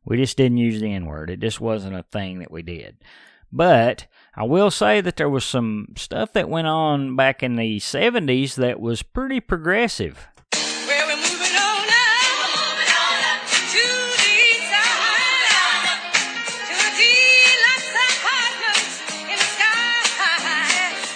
We 0.06 0.16
just 0.16 0.38
didn't 0.38 0.56
use 0.56 0.80
the 0.80 0.90
N 0.90 1.04
word. 1.04 1.28
It 1.28 1.40
just 1.40 1.60
wasn't 1.60 1.96
a 1.96 2.02
thing 2.02 2.38
that 2.38 2.50
we 2.50 2.62
did. 2.62 2.96
But 3.52 4.06
I 4.34 4.44
will 4.44 4.70
say 4.70 5.02
that 5.02 5.16
there 5.16 5.28
was 5.28 5.44
some 5.44 5.88
stuff 5.94 6.32
that 6.32 6.48
went 6.48 6.66
on 6.66 7.16
back 7.16 7.42
in 7.42 7.56
the 7.56 7.76
70s 7.80 8.54
that 8.54 8.80
was 8.80 9.02
pretty 9.02 9.40
progressive. 9.40 10.26
Well, 10.54 11.06
we're 11.06 11.16
moving 11.16 11.54
on 11.54 11.84
up, 11.86 13.44
to 13.44 13.84
the 14.16 14.56
side, 14.72 16.00
to 16.64 16.74
the 16.80 16.96
deluxe 16.96 17.92
apartments 17.92 19.04
in 19.20 19.36
the 19.36 19.44
sky. 19.52 20.00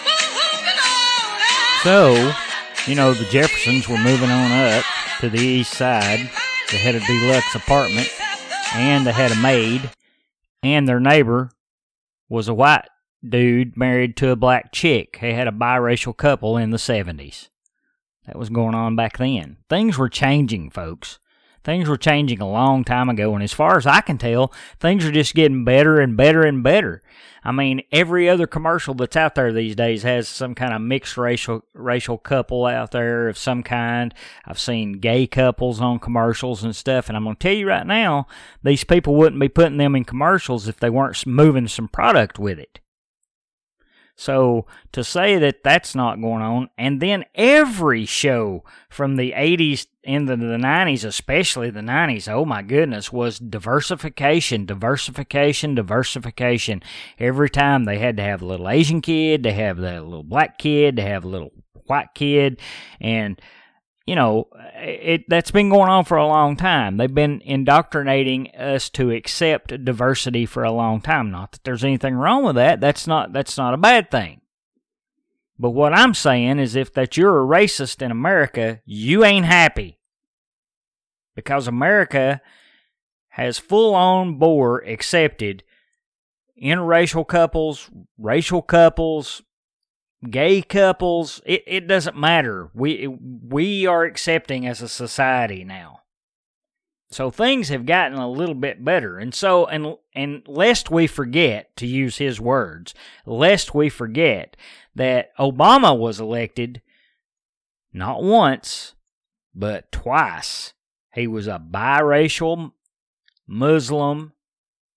Moving 0.04 0.76
on 0.76 1.40
up. 1.40 1.80
So, 1.84 1.96
you 2.86 2.96
know, 2.96 3.14
the 3.14 3.24
Jeffersons 3.30 3.88
were 3.88 3.96
moving 3.96 4.30
on 4.30 4.52
up 4.52 4.84
to 5.20 5.30
the 5.30 5.40
east 5.40 5.72
side. 5.72 6.28
They 6.70 6.76
had 6.76 6.96
a 6.96 7.00
deluxe 7.00 7.54
apartment, 7.54 8.10
and 8.74 9.06
they 9.06 9.12
had 9.12 9.32
a 9.32 9.36
maid, 9.36 9.90
and 10.62 10.86
their 10.86 11.00
neighbor 11.00 11.50
was 12.28 12.48
a 12.48 12.54
white 12.54 12.88
dude 13.26 13.76
married 13.76 14.16
to 14.18 14.30
a 14.30 14.36
black 14.36 14.72
chick. 14.72 15.18
They 15.20 15.34
had 15.34 15.48
a 15.48 15.52
biracial 15.52 16.16
couple 16.16 16.56
in 16.56 16.70
the 16.70 16.76
70s. 16.76 17.48
That 18.26 18.38
was 18.38 18.50
going 18.50 18.74
on 18.74 18.96
back 18.96 19.18
then. 19.18 19.58
Things 19.68 19.96
were 19.96 20.08
changing, 20.08 20.70
folks. 20.70 21.18
Things 21.66 21.88
were 21.88 21.96
changing 21.96 22.40
a 22.40 22.48
long 22.48 22.84
time 22.84 23.08
ago, 23.08 23.34
and 23.34 23.42
as 23.42 23.52
far 23.52 23.76
as 23.76 23.88
I 23.88 24.00
can 24.00 24.18
tell, 24.18 24.52
things 24.78 25.04
are 25.04 25.10
just 25.10 25.34
getting 25.34 25.64
better 25.64 25.98
and 25.98 26.16
better 26.16 26.44
and 26.44 26.62
better. 26.62 27.02
I 27.42 27.50
mean, 27.50 27.82
every 27.90 28.28
other 28.28 28.46
commercial 28.46 28.94
that's 28.94 29.16
out 29.16 29.34
there 29.34 29.52
these 29.52 29.74
days 29.74 30.04
has 30.04 30.28
some 30.28 30.54
kind 30.54 30.72
of 30.72 30.80
mixed 30.80 31.16
racial 31.16 31.64
racial 31.74 32.18
couple 32.18 32.66
out 32.66 32.92
there 32.92 33.28
of 33.28 33.36
some 33.36 33.64
kind. 33.64 34.14
I've 34.44 34.60
seen 34.60 35.00
gay 35.00 35.26
couples 35.26 35.80
on 35.80 35.98
commercials 35.98 36.62
and 36.62 36.76
stuff, 36.76 37.08
and 37.08 37.16
I'm 37.16 37.24
going 37.24 37.34
to 37.34 37.40
tell 37.40 37.56
you 37.56 37.66
right 37.66 37.84
now, 37.84 38.28
these 38.62 38.84
people 38.84 39.16
wouldn't 39.16 39.40
be 39.40 39.48
putting 39.48 39.78
them 39.78 39.96
in 39.96 40.04
commercials 40.04 40.68
if 40.68 40.78
they 40.78 40.88
weren't 40.88 41.26
moving 41.26 41.66
some 41.66 41.88
product 41.88 42.38
with 42.38 42.60
it. 42.60 42.78
So 44.14 44.66
to 44.92 45.04
say 45.04 45.36
that 45.38 45.62
that's 45.62 45.94
not 45.94 46.20
going 46.20 46.42
on, 46.42 46.70
and 46.78 47.02
then 47.02 47.24
every 47.34 48.06
show 48.06 48.64
from 48.88 49.16
the 49.16 49.32
80s 49.32 49.86
into 50.06 50.36
the 50.36 50.56
90s, 50.56 51.04
especially 51.04 51.70
the 51.70 51.80
90s, 51.80 52.28
oh 52.28 52.44
my 52.44 52.62
goodness, 52.62 53.12
was 53.12 53.38
diversification, 53.38 54.64
diversification, 54.64 55.74
diversification. 55.74 56.82
Every 57.18 57.50
time 57.50 57.84
they 57.84 57.98
had 57.98 58.16
to 58.16 58.22
have 58.22 58.42
a 58.42 58.46
little 58.46 58.68
Asian 58.68 59.00
kid, 59.00 59.42
they 59.42 59.52
have 59.52 59.76
the 59.76 60.00
little 60.02 60.22
black 60.22 60.58
kid, 60.58 60.96
they 60.96 61.02
have 61.02 61.24
a 61.24 61.28
little 61.28 61.52
white 61.86 62.14
kid, 62.14 62.60
and 63.00 63.40
you 64.06 64.14
know, 64.14 64.48
it 64.76 65.24
that's 65.28 65.50
been 65.50 65.68
going 65.68 65.90
on 65.90 66.04
for 66.04 66.16
a 66.16 66.26
long 66.26 66.56
time. 66.56 66.96
They've 66.96 67.12
been 67.12 67.42
indoctrinating 67.44 68.54
us 68.56 68.88
to 68.90 69.10
accept 69.10 69.84
diversity 69.84 70.46
for 70.46 70.62
a 70.62 70.70
long 70.70 71.00
time. 71.00 71.32
Not 71.32 71.52
that 71.52 71.64
there's 71.64 71.82
anything 71.82 72.14
wrong 72.14 72.44
with 72.44 72.54
that. 72.54 72.80
That's 72.80 73.08
not 73.08 73.32
that's 73.32 73.58
not 73.58 73.74
a 73.74 73.78
bad 73.78 74.10
thing. 74.10 74.40
But 75.58 75.70
what 75.70 75.94
I'm 75.94 76.14
saying 76.14 76.58
is 76.58 76.76
if 76.76 76.92
that 76.94 77.16
you're 77.16 77.42
a 77.42 77.46
racist 77.46 78.02
in 78.02 78.10
America, 78.10 78.80
you 78.84 79.24
ain't 79.24 79.46
happy. 79.46 79.98
Because 81.34 81.66
America 81.66 82.40
has 83.30 83.58
full 83.58 83.94
on 83.94 84.38
bore 84.38 84.78
accepted 84.80 85.62
interracial 86.62 87.26
couples, 87.26 87.90
racial 88.18 88.62
couples, 88.62 89.42
gay 90.30 90.62
couples, 90.62 91.40
it, 91.44 91.62
it 91.66 91.86
doesn't 91.86 92.16
matter. 92.16 92.70
We 92.74 93.06
we 93.06 93.86
are 93.86 94.04
accepting 94.04 94.66
as 94.66 94.80
a 94.80 94.88
society 94.88 95.64
now. 95.64 96.00
So 97.10 97.30
things 97.30 97.68
have 97.68 97.86
gotten 97.86 98.18
a 98.18 98.28
little 98.28 98.54
bit 98.54 98.84
better. 98.84 99.18
And 99.18 99.34
so 99.34 99.66
and 99.66 99.96
and 100.14 100.42
lest 100.46 100.90
we 100.90 101.06
forget 101.06 101.76
to 101.76 101.86
use 101.86 102.16
his 102.18 102.40
words, 102.40 102.94
lest 103.24 103.74
we 103.74 103.88
forget 103.88 104.56
that 104.96 105.36
Obama 105.38 105.96
was 105.96 106.18
elected 106.20 106.82
not 107.92 108.22
once, 108.22 108.94
but 109.54 109.92
twice. 109.92 110.72
He 111.14 111.26
was 111.26 111.46
a 111.46 111.60
biracial 111.60 112.72
Muslim, 113.46 114.32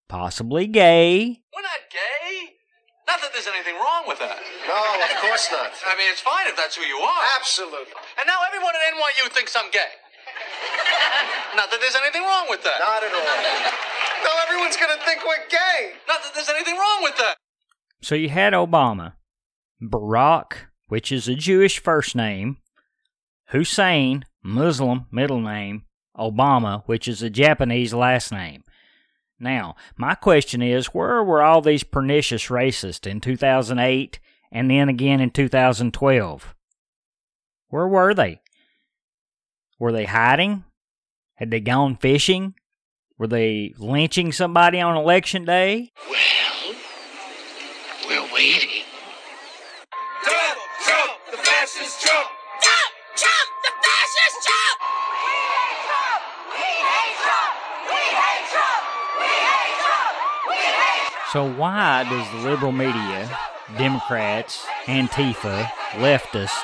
possibly 0.08 0.68
gay, 0.68 1.44
We're 1.56 1.62
not 1.62 1.84
gay. 1.92 2.60
Not 3.08 3.22
that 3.22 3.32
there's 3.32 3.48
anything 3.48 3.76
wrong 3.76 4.04
with 4.08 4.20
that. 4.20 4.40
No, 4.68 4.76
of 4.76 5.14
course 5.22 5.48
not. 5.52 5.72
I 5.88 5.96
mean, 5.96 6.12
it's 6.12 6.22
fine 6.22 6.48
if 6.48 6.56
that's 6.58 6.76
who 6.76 6.84
you 6.84 6.98
are. 6.98 7.22
Absolutely. 7.40 7.94
And 8.20 8.26
now 8.28 8.40
everyone 8.48 8.74
at 8.76 8.84
NYU 8.94 9.32
thinks 9.32 9.56
I'm 9.56 9.70
gay. 9.72 9.94
Not 11.56 11.72
that 11.72 11.80
there's 11.82 11.96
anything 11.96 12.22
wrong 12.22 12.46
with 12.50 12.62
that. 12.64 12.78
Not 12.80 13.04
at 13.04 13.14
all. 13.14 13.76
No, 14.20 14.30
everyone's 14.44 14.76
going 14.76 14.92
to 14.92 15.02
think 15.06 15.22
we're 15.26 15.48
gay. 15.50 15.94
Not 16.06 16.22
that 16.22 16.34
there's 16.36 16.50
anything 16.50 16.76
wrong 16.76 17.00
with 17.04 17.16
that. 17.18 17.36
So 18.02 18.16
you 18.16 18.28
had 18.28 18.52
Obama, 18.52 19.14
Barack, 19.82 20.54
which 20.88 21.12
is 21.12 21.28
a 21.28 21.36
Jewish 21.36 21.80
first 21.80 22.16
name, 22.16 22.58
Hussein, 23.50 24.26
Muslim 24.44 25.06
middle 25.12 25.42
name, 25.42 25.86
Obama, 26.18 26.84
which 26.86 27.08
is 27.08 27.22
a 27.22 27.30
Japanese 27.30 27.94
last 27.94 28.32
name. 28.32 28.64
Now, 29.40 29.76
my 29.96 30.16
question 30.16 30.62
is 30.62 30.88
where 30.88 31.24
were 31.24 31.42
all 31.42 31.62
these 31.62 31.84
pernicious 31.84 32.48
racists 32.48 33.08
in 33.08 33.22
2008 33.22 34.20
and 34.52 34.70
then 34.70 34.90
again 34.90 35.22
in 35.22 35.32
2012? 35.32 36.56
Where 37.70 37.88
were 37.88 38.14
they? 38.14 38.42
Were 39.80 39.94
they 39.94 40.06
hiding? 40.06 40.66
Had 41.36 41.52
they 41.52 41.62
gone 41.62 41.96
fishing? 41.96 42.56
Were 43.18 43.28
they 43.28 43.74
lynching 43.78 44.34
somebody 44.34 44.82
on 44.82 44.98
election 44.98 45.46
day? 45.46 45.92
Well, 46.10 46.76
we're 48.08 48.34
waiting. 48.34 48.69
So 61.32 61.48
why 61.48 62.06
does 62.10 62.32
the 62.32 62.50
liberal 62.50 62.72
media, 62.72 63.30
Democrats, 63.78 64.66
Antifa, 64.86 65.66
leftists, 65.92 66.58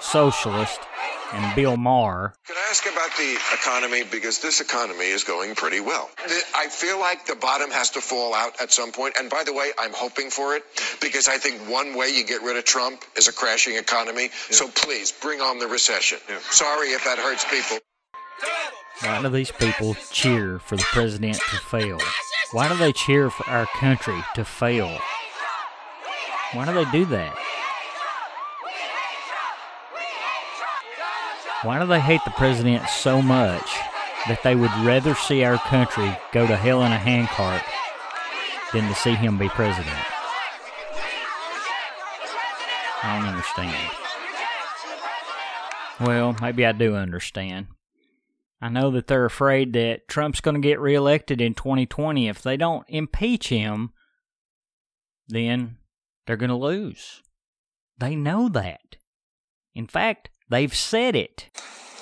socialists, 0.00 0.84
and 1.32 1.54
Bill 1.54 1.76
Maher 1.76 2.34
Can 2.44 2.56
I 2.56 2.68
ask 2.68 2.84
about 2.84 3.16
the 3.16 3.38
economy? 3.54 4.02
Because 4.02 4.40
this 4.40 4.60
economy 4.60 5.06
is 5.06 5.22
going 5.22 5.54
pretty 5.54 5.78
well. 5.78 6.10
I 6.54 6.66
feel 6.66 6.98
like 6.98 7.26
the 7.26 7.36
bottom 7.36 7.70
has 7.70 7.90
to 7.90 8.00
fall 8.00 8.34
out 8.34 8.60
at 8.60 8.72
some 8.72 8.90
point. 8.90 9.14
And 9.20 9.30
by 9.30 9.44
the 9.44 9.52
way, 9.52 9.70
I'm 9.78 9.92
hoping 9.94 10.30
for 10.30 10.56
it 10.56 10.64
because 11.00 11.28
I 11.28 11.38
think 11.38 11.60
one 11.70 11.96
way 11.96 12.08
you 12.08 12.26
get 12.26 12.42
rid 12.42 12.56
of 12.56 12.64
Trump 12.64 13.04
is 13.16 13.28
a 13.28 13.32
crashing 13.32 13.76
economy. 13.76 14.30
So 14.50 14.66
please 14.66 15.12
bring 15.12 15.40
on 15.40 15.60
the 15.60 15.68
recession. 15.68 16.18
Sorry 16.50 16.88
if 16.88 17.04
that 17.04 17.18
hurts 17.18 17.44
people. 17.48 17.78
Why 19.00 19.22
do 19.22 19.28
these 19.28 19.52
people 19.52 19.94
cheer 20.10 20.58
for 20.58 20.76
the 20.76 20.84
president 20.90 21.36
to 21.36 21.56
fail? 21.56 21.98
Why 22.52 22.68
do 22.68 22.76
they 22.76 22.92
cheer 22.92 23.30
for 23.30 23.48
our 23.48 23.64
country 23.64 24.22
to 24.34 24.44
fail? 24.44 24.98
Why 26.52 26.66
do 26.66 26.74
they 26.74 26.90
do 26.90 27.06
that? 27.06 27.34
Why 31.62 31.78
do 31.78 31.86
they 31.86 32.00
hate 32.00 32.20
the 32.26 32.30
president 32.32 32.88
so 32.90 33.22
much 33.22 33.72
that 34.28 34.42
they 34.42 34.54
would 34.54 34.70
rather 34.84 35.14
see 35.14 35.44
our 35.44 35.56
country 35.56 36.14
go 36.32 36.46
to 36.46 36.56
hell 36.56 36.84
in 36.84 36.92
a 36.92 36.98
handcart 36.98 37.62
than 38.74 38.86
to 38.86 38.94
see 38.96 39.14
him 39.14 39.38
be 39.38 39.48
president? 39.48 39.96
I 43.02 43.18
don't 43.18 43.28
understand. 43.28 43.90
Well, 46.00 46.36
maybe 46.42 46.66
I 46.66 46.72
do 46.72 46.96
understand. 46.96 47.68
I 48.62 48.68
know 48.68 48.92
that 48.92 49.08
they're 49.08 49.24
afraid 49.24 49.72
that 49.72 50.06
Trump's 50.06 50.40
going 50.40 50.54
to 50.54 50.60
get 50.60 50.78
reelected 50.78 51.40
in 51.40 51.54
2020. 51.54 52.28
If 52.28 52.42
they 52.42 52.56
don't 52.56 52.86
impeach 52.88 53.48
him, 53.48 53.90
then 55.26 55.78
they're 56.26 56.36
going 56.36 56.48
to 56.48 56.54
lose. 56.54 57.22
They 57.98 58.14
know 58.14 58.48
that. 58.50 58.98
In 59.74 59.88
fact, 59.88 60.30
they've 60.48 60.74
said 60.74 61.16
it. 61.16 61.50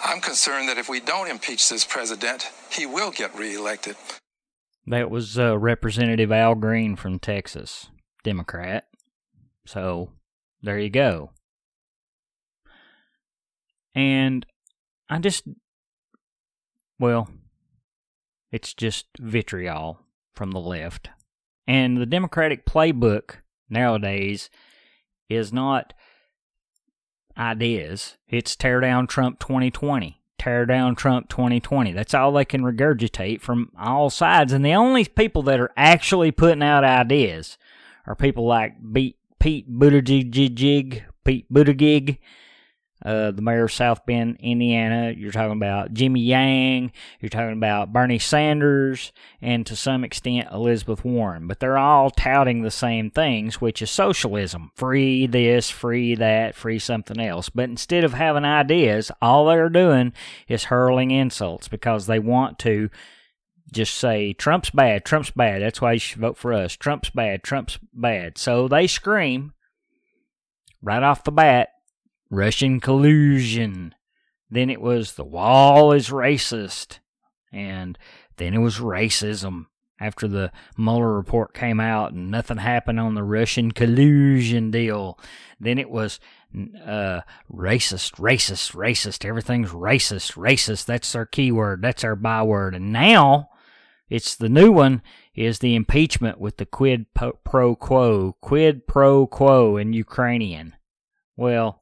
I'm 0.05 0.21
concerned 0.21 0.69
that 0.69 0.77
if 0.77 0.91
we 0.91 1.01
don't 1.01 1.31
impeach 1.31 1.71
this 1.71 1.87
president, 1.87 2.51
he 2.71 2.85
will 2.85 3.11
get 3.11 3.35
reelected. 3.39 3.97
That 4.87 5.11
was 5.11 5.39
uh, 5.39 5.57
Representative 5.59 6.31
Al 6.31 6.55
Green 6.55 6.95
from 6.95 7.19
Texas, 7.19 7.89
Democrat. 8.23 8.85
So, 9.65 10.11
there 10.63 10.79
you 10.79 10.91
go. 10.91 11.31
And 13.95 14.45
I 15.09 15.19
just, 15.21 15.45
well, 17.01 17.29
it's 18.53 18.75
just 18.75 19.07
vitriol 19.19 19.99
from 20.35 20.53
the 20.53 20.61
left. 20.61 21.11
And 21.67 21.97
the 21.97 22.07
Democratic 22.07 22.67
playbook 22.67 23.37
nowadays 23.69 24.51
is 25.29 25.53
not 25.53 25.95
ideas. 27.39 28.17
It's 28.29 28.55
tear 28.55 28.81
down 28.81 29.07
Trump 29.07 29.39
2020. 29.39 30.21
Tear 30.39 30.67
down 30.67 30.95
Trump 30.95 31.29
2020. 31.29 31.93
That's 31.93 32.15
all 32.15 32.33
they 32.33 32.45
can 32.45 32.63
regurgitate 32.63 33.41
from 33.41 33.73
all 33.79 34.11
sides. 34.11 34.53
And 34.53 34.65
the 34.65 34.75
only 34.75 35.05
people 35.05 35.43
that 35.45 35.61
are 35.61 35.71
actually 35.77 36.31
putting 36.33 36.63
out 36.63 36.85
ideas 36.85 37.57
are 38.07 38.15
people 38.15 38.47
like 38.47 38.75
Pete, 38.93 39.17
Buttigieg, 39.71 41.03
Pete 41.25 41.53
Buttigieg, 41.53 42.19
uh, 43.05 43.31
the 43.31 43.43
mayor 43.43 43.65
of 43.65 43.73
South 43.73 44.05
Bend, 44.05 44.37
Indiana. 44.41 45.15
You're 45.17 45.33
talking 45.33 45.57
about 45.57 45.95
Jimmy 45.95 46.21
Yang. 46.21 46.93
You're 47.21 47.31
talking 47.31 47.57
about 47.57 47.93
Bernie 47.93 48.19
Sanders, 48.19 49.13
and 49.41 49.65
to 49.67 49.77
some 49.77 50.05
extent 50.05 50.49
Elizabeth 50.53 51.05
Warren. 51.05 51.47
But 51.47 51.61
they're 51.61 51.79
all 51.79 52.11
touting 52.11 52.63
the 52.63 52.71
same 52.71 53.11
things, 53.11 53.61
which 53.61 53.81
is 53.81 53.91
socialism: 53.91 54.71
free 54.75 55.27
this, 55.27 55.71
free 55.71 56.15
that, 56.17 56.55
free 56.55 56.79
something 56.79 57.19
else. 57.19 57.49
But 57.49 57.71
instead 57.71 58.05
of 58.05 58.15
having 58.15 58.45
ideas, 58.45 59.11
all 59.23 59.47
they're 59.47 59.69
doing 59.69 60.13
is 60.49 60.65
hurling 60.65 61.11
insults 61.11 61.69
because 61.69 62.07
they 62.07 62.19
want 62.19 62.59
to 62.61 62.91
just 63.73 63.95
say 63.95 64.33
Trump's 64.33 64.71
bad, 64.71 65.05
Trump's 65.05 65.31
bad. 65.31 65.63
That's 65.63 65.81
why 65.81 65.93
you 65.93 65.99
should 65.99 66.21
vote 66.21 66.37
for 66.37 66.53
us. 66.53 66.77
Trump's 66.77 67.11
bad, 67.11 67.43
Trump's 67.43 67.79
bad. 67.93 68.39
So 68.39 68.69
they 68.69 68.87
scream 68.87 69.55
right 70.83 71.03
off 71.03 71.25
the 71.25 71.33
bat 71.33 71.69
Russian 72.31 72.81
collusion. 72.81 73.95
Then 74.49 74.71
it 74.71 74.81
was 74.81 75.13
the 75.13 75.25
wall 75.25 75.93
is 75.93 76.11
racist. 76.11 76.99
And 77.53 77.99
then 78.37 78.55
it 78.55 78.59
was 78.59 78.79
racism 78.79 79.67
after 80.01 80.27
the 80.27 80.51
Mueller 80.79 81.15
report 81.15 81.53
came 81.53 81.79
out 81.79 82.13
and 82.13 82.31
nothing 82.31 82.57
happened 82.57 82.99
on 82.99 83.15
the 83.15 83.23
Russian 83.23 83.71
collusion 83.73 84.71
deal. 84.71 85.19
Then 85.59 85.79
it 85.79 85.91
was 85.91 86.19
uh, 86.55 87.21
racist, 87.53 88.15
racist, 88.15 88.75
racist. 88.75 89.25
Everything's 89.25 89.71
racist, 89.71 90.37
racist. 90.37 90.87
That's 90.87 91.15
our 91.15 91.27
keyword. 91.27 91.83
That's 91.83 92.05
our 92.05 92.17
byword. 92.17 92.75
And 92.75 92.93
now 92.93 93.51
it's 94.09 94.35
the 94.35 94.49
new 94.49 94.73
one 94.73 95.03
is 95.35 95.59
the 95.59 95.75
impeachment 95.75 96.41
with 96.41 96.57
the 96.57 96.67
quid 96.67 97.07
pro 97.15 97.77
quo, 97.77 98.37
quid 98.41 98.87
pro 98.87 99.27
quo 99.27 99.77
in 99.77 99.93
Ukrainian. 99.93 100.75
Well, 101.37 101.81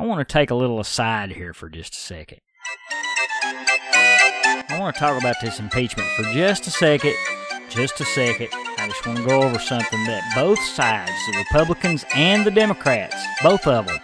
I 0.00 0.04
want 0.04 0.20
to 0.20 0.32
take 0.32 0.50
a 0.50 0.54
little 0.54 0.78
aside 0.78 1.32
here 1.32 1.52
for 1.52 1.68
just 1.68 1.92
a 1.92 1.96
second. 1.96 2.38
I 2.92 4.76
want 4.78 4.94
to 4.94 5.00
talk 5.00 5.20
about 5.20 5.34
this 5.42 5.58
impeachment 5.58 6.08
for 6.10 6.22
just 6.32 6.68
a 6.68 6.70
second. 6.70 7.14
Just 7.68 8.00
a 8.00 8.04
second. 8.04 8.46
I 8.52 8.86
just 8.86 9.04
want 9.04 9.18
to 9.18 9.26
go 9.26 9.42
over 9.42 9.58
something 9.58 10.04
that 10.04 10.22
both 10.36 10.60
sides, 10.60 11.10
the 11.32 11.38
Republicans 11.38 12.04
and 12.14 12.44
the 12.44 12.52
Democrats, 12.52 13.16
both 13.42 13.66
of 13.66 13.88
them, 13.88 13.98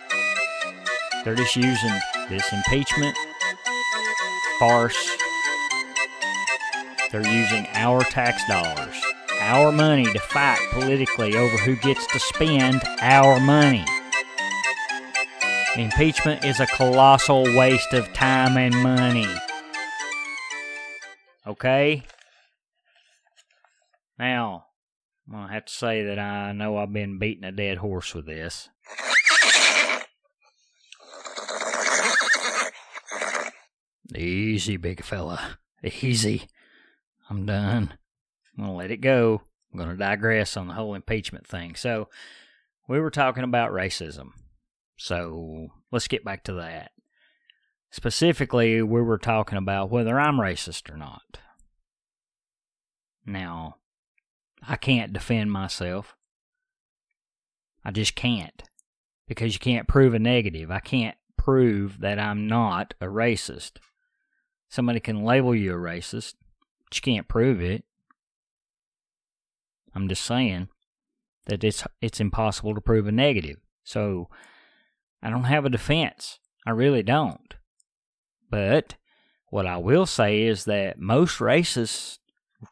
they're 1.22 1.36
just 1.36 1.54
using 1.54 1.92
this 2.28 2.52
impeachment 2.52 3.16
farce. 4.58 5.16
They're 7.12 7.24
using 7.24 7.68
our 7.74 8.02
tax 8.02 8.42
dollars, 8.48 9.00
our 9.40 9.70
money 9.70 10.12
to 10.12 10.18
fight 10.18 10.58
politically 10.72 11.36
over 11.36 11.56
who 11.58 11.76
gets 11.76 12.04
to 12.08 12.18
spend 12.18 12.82
our 13.00 13.38
money. 13.38 13.84
Impeachment 15.76 16.44
is 16.44 16.60
a 16.60 16.66
colossal 16.66 17.42
waste 17.42 17.92
of 17.94 18.12
time 18.12 18.56
and 18.56 18.80
money. 18.80 19.26
Okay? 21.44 22.04
Now, 24.16 24.66
I'm 25.26 25.34
going 25.34 25.48
to 25.48 25.52
have 25.52 25.64
to 25.64 25.72
say 25.72 26.04
that 26.04 26.18
I 26.20 26.52
know 26.52 26.76
I've 26.76 26.92
been 26.92 27.18
beating 27.18 27.42
a 27.42 27.50
dead 27.50 27.78
horse 27.78 28.14
with 28.14 28.24
this. 28.24 28.68
Easy, 34.14 34.76
big 34.76 35.02
fella. 35.02 35.58
Easy. 35.82 36.46
I'm 37.28 37.46
done. 37.46 37.94
I'm 38.56 38.64
going 38.64 38.70
to 38.70 38.76
let 38.76 38.90
it 38.92 39.00
go. 39.00 39.42
I'm 39.72 39.78
going 39.78 39.90
to 39.90 39.96
digress 39.96 40.56
on 40.56 40.68
the 40.68 40.74
whole 40.74 40.94
impeachment 40.94 41.48
thing. 41.48 41.74
So, 41.74 42.08
we 42.86 43.00
were 43.00 43.10
talking 43.10 43.42
about 43.42 43.72
racism. 43.72 44.28
So 44.96 45.68
let's 45.90 46.08
get 46.08 46.24
back 46.24 46.44
to 46.44 46.54
that. 46.54 46.92
Specifically, 47.90 48.82
we 48.82 49.02
were 49.02 49.18
talking 49.18 49.58
about 49.58 49.90
whether 49.90 50.18
I'm 50.18 50.36
racist 50.36 50.92
or 50.92 50.96
not. 50.96 51.38
Now, 53.24 53.76
I 54.66 54.76
can't 54.76 55.12
defend 55.12 55.52
myself. 55.52 56.16
I 57.84 57.90
just 57.90 58.14
can't. 58.14 58.62
Because 59.26 59.54
you 59.54 59.60
can't 59.60 59.88
prove 59.88 60.12
a 60.12 60.18
negative. 60.18 60.70
I 60.70 60.80
can't 60.80 61.16
prove 61.38 62.00
that 62.00 62.18
I'm 62.18 62.46
not 62.46 62.94
a 63.00 63.06
racist. 63.06 63.78
Somebody 64.68 65.00
can 65.00 65.24
label 65.24 65.54
you 65.54 65.72
a 65.72 65.76
racist, 65.76 66.34
but 66.84 66.96
you 66.96 67.00
can't 67.00 67.28
prove 67.28 67.60
it. 67.60 67.84
I'm 69.94 70.08
just 70.08 70.24
saying 70.24 70.68
that 71.46 71.62
it's 71.62 71.84
it's 72.00 72.20
impossible 72.20 72.74
to 72.74 72.80
prove 72.80 73.06
a 73.06 73.12
negative. 73.12 73.58
So 73.84 74.28
I 75.24 75.30
don't 75.30 75.44
have 75.44 75.64
a 75.64 75.70
defense. 75.70 76.38
I 76.66 76.70
really 76.70 77.02
don't. 77.02 77.54
But 78.50 78.94
what 79.48 79.66
I 79.66 79.78
will 79.78 80.04
say 80.04 80.42
is 80.42 80.66
that 80.66 80.98
most 80.98 81.38
racists, 81.38 82.18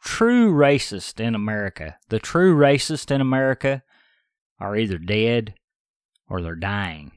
true 0.03 0.53
racists 0.53 1.19
in 1.19 1.33
America, 1.33 1.97
the 2.09 2.19
true 2.19 2.55
racists 2.55 3.09
in 3.09 3.21
America 3.21 3.81
are 4.59 4.77
either 4.77 4.99
dead 4.99 5.55
or 6.29 6.41
they're 6.41 6.55
dying. 6.55 7.13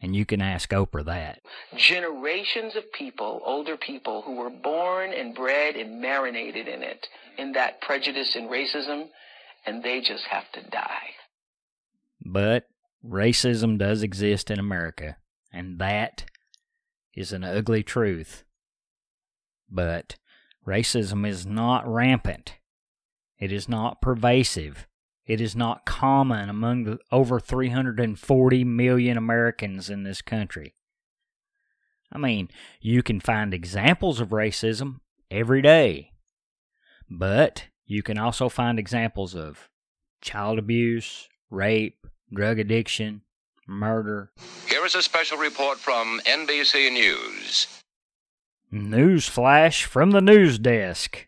And 0.00 0.16
you 0.16 0.24
can 0.24 0.40
ask 0.40 0.70
Oprah 0.70 1.04
that. 1.04 1.40
Generations 1.76 2.74
of 2.74 2.90
people, 2.92 3.42
older 3.44 3.76
people, 3.76 4.22
who 4.22 4.36
were 4.36 4.50
born 4.50 5.12
and 5.12 5.34
bred 5.34 5.76
and 5.76 6.00
marinated 6.00 6.66
in 6.66 6.82
it, 6.82 7.08
in 7.36 7.52
that 7.52 7.80
prejudice 7.82 8.36
and 8.36 8.48
racism, 8.48 9.08
and 9.66 9.82
they 9.82 10.00
just 10.00 10.24
have 10.24 10.50
to 10.52 10.62
die. 10.70 11.10
But 12.24 12.68
racism 13.04 13.78
does 13.78 14.02
exist 14.02 14.50
in 14.50 14.58
America, 14.58 15.16
and 15.52 15.78
that 15.78 16.24
is 17.14 17.32
an 17.32 17.44
ugly 17.44 17.82
truth. 17.82 18.44
But 19.70 20.16
racism 20.66 21.26
is 21.26 21.46
not 21.46 21.86
rampant. 21.86 22.54
It 23.38 23.52
is 23.52 23.68
not 23.68 24.00
pervasive. 24.00 24.86
It 25.26 25.40
is 25.40 25.54
not 25.54 25.84
common 25.84 26.48
among 26.48 26.84
the 26.84 26.98
over 27.12 27.38
340 27.38 28.64
million 28.64 29.16
Americans 29.16 29.90
in 29.90 30.02
this 30.02 30.22
country. 30.22 30.74
I 32.10 32.16
mean, 32.16 32.48
you 32.80 33.02
can 33.02 33.20
find 33.20 33.52
examples 33.52 34.20
of 34.20 34.30
racism 34.30 35.00
every 35.30 35.60
day, 35.60 36.12
but 37.10 37.66
you 37.84 38.02
can 38.02 38.18
also 38.18 38.48
find 38.48 38.78
examples 38.78 39.34
of 39.34 39.68
child 40.22 40.58
abuse, 40.58 41.28
rape, 41.50 42.06
drug 42.32 42.58
addiction, 42.58 43.22
murder. 43.66 44.30
Here 44.66 44.84
is 44.84 44.94
a 44.94 45.02
special 45.02 45.38
report 45.38 45.78
from 45.78 46.20
NBC 46.24 46.92
News. 46.92 47.66
News 48.70 49.26
flash 49.26 49.84
from 49.84 50.10
the 50.10 50.20
news 50.20 50.58
desk. 50.58 51.26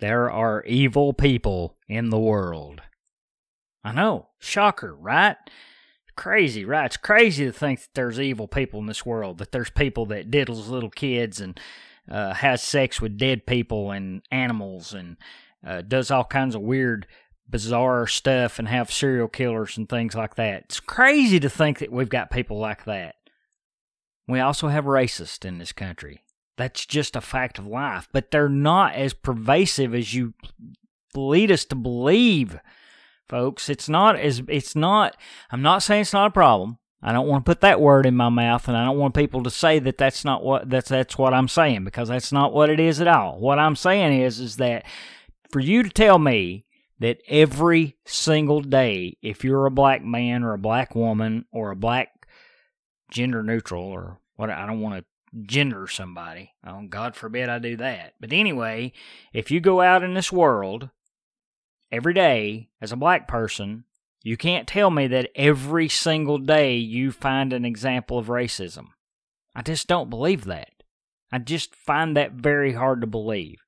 There 0.00 0.30
are 0.30 0.64
evil 0.64 1.12
people 1.12 1.76
in 1.88 2.10
the 2.10 2.18
world. 2.18 2.82
I 3.84 3.92
know, 3.92 4.28
shocker, 4.38 4.94
right? 4.94 5.36
Crazy, 6.16 6.64
right? 6.64 6.86
It's 6.86 6.96
crazy 6.96 7.44
to 7.44 7.52
think 7.52 7.80
that 7.80 7.88
there's 7.94 8.18
evil 8.18 8.48
people 8.48 8.80
in 8.80 8.86
this 8.86 9.04
world, 9.06 9.38
that 9.38 9.52
there's 9.52 9.70
people 9.70 10.06
that 10.06 10.30
diddles 10.30 10.68
little 10.68 10.90
kids 10.90 11.40
and 11.40 11.60
uh, 12.10 12.34
has 12.34 12.62
sex 12.62 13.00
with 13.00 13.18
dead 13.18 13.46
people 13.46 13.90
and 13.90 14.22
animals 14.30 14.94
and 14.94 15.16
uh, 15.66 15.82
does 15.82 16.10
all 16.10 16.24
kinds 16.24 16.54
of 16.54 16.62
weird 16.62 17.06
bizarre 17.48 18.06
stuff 18.06 18.58
and 18.58 18.68
have 18.68 18.92
serial 18.92 19.28
killers 19.28 19.76
and 19.76 19.88
things 19.88 20.14
like 20.14 20.34
that. 20.36 20.64
It's 20.64 20.80
crazy 20.80 21.40
to 21.40 21.48
think 21.48 21.78
that 21.78 21.92
we've 21.92 22.08
got 22.08 22.30
people 22.30 22.58
like 22.58 22.84
that. 22.84 23.16
We 24.26 24.40
also 24.40 24.68
have 24.68 24.84
racists 24.84 25.44
in 25.44 25.58
this 25.58 25.72
country. 25.72 26.22
That's 26.56 26.84
just 26.84 27.16
a 27.16 27.20
fact 27.20 27.58
of 27.58 27.66
life, 27.66 28.08
but 28.12 28.30
they're 28.30 28.48
not 28.48 28.94
as 28.94 29.14
pervasive 29.14 29.94
as 29.94 30.12
you 30.12 30.34
lead 31.14 31.50
us 31.50 31.64
to 31.66 31.76
believe, 31.76 32.58
folks. 33.28 33.68
It's 33.70 33.88
not 33.88 34.16
as 34.16 34.42
it's 34.48 34.74
not 34.76 35.16
I'm 35.50 35.62
not 35.62 35.82
saying 35.82 36.02
it's 36.02 36.12
not 36.12 36.28
a 36.28 36.32
problem. 36.32 36.78
I 37.00 37.12
don't 37.12 37.28
want 37.28 37.44
to 37.44 37.48
put 37.48 37.60
that 37.60 37.80
word 37.80 38.06
in 38.06 38.16
my 38.16 38.28
mouth 38.28 38.66
and 38.66 38.76
I 38.76 38.84
don't 38.84 38.98
want 38.98 39.14
people 39.14 39.44
to 39.44 39.50
say 39.50 39.78
that 39.78 39.98
that's 39.98 40.24
not 40.24 40.42
what 40.42 40.68
that's 40.68 40.88
that's 40.88 41.16
what 41.16 41.32
I'm 41.32 41.48
saying 41.48 41.84
because 41.84 42.08
that's 42.08 42.32
not 42.32 42.52
what 42.52 42.70
it 42.70 42.80
is 42.80 43.00
at 43.00 43.08
all. 43.08 43.38
What 43.38 43.60
I'm 43.60 43.76
saying 43.76 44.20
is 44.20 44.40
is 44.40 44.56
that 44.56 44.84
for 45.50 45.60
you 45.60 45.84
to 45.84 45.90
tell 45.90 46.18
me 46.18 46.66
that 47.00 47.20
every 47.28 47.96
single 48.04 48.60
day, 48.60 49.16
if 49.22 49.44
you're 49.44 49.66
a 49.66 49.70
black 49.70 50.02
man 50.02 50.42
or 50.42 50.52
a 50.54 50.58
black 50.58 50.94
woman 50.94 51.44
or 51.52 51.70
a 51.70 51.76
black 51.76 52.26
gender 53.10 53.42
neutral 53.42 53.84
or 53.84 54.20
what, 54.36 54.50
I 54.50 54.66
don't 54.66 54.80
want 54.80 54.98
to 54.98 55.04
gender 55.42 55.86
somebody. 55.86 56.52
Oh, 56.66 56.86
God 56.88 57.14
forbid 57.14 57.48
I 57.48 57.58
do 57.58 57.76
that. 57.76 58.14
But 58.18 58.32
anyway, 58.32 58.92
if 59.32 59.50
you 59.50 59.60
go 59.60 59.80
out 59.80 60.02
in 60.02 60.14
this 60.14 60.32
world 60.32 60.90
every 61.92 62.14
day 62.14 62.70
as 62.80 62.92
a 62.92 62.96
black 62.96 63.28
person, 63.28 63.84
You 64.22 64.36
can't 64.36 64.66
tell 64.66 64.90
me 64.90 65.06
that 65.08 65.30
every 65.34 65.88
single 65.88 66.38
day 66.38 66.76
you 66.76 67.12
find 67.12 67.52
an 67.52 67.64
example 67.64 68.18
of 68.18 68.26
racism. 68.26 68.88
I 69.54 69.62
just 69.62 69.86
don't 69.86 70.10
believe 70.10 70.44
that. 70.44 70.70
I 71.30 71.38
just 71.38 71.74
find 71.74 72.16
that 72.16 72.32
very 72.32 72.72
hard 72.72 73.00
to 73.00 73.06
believe. 73.06 73.60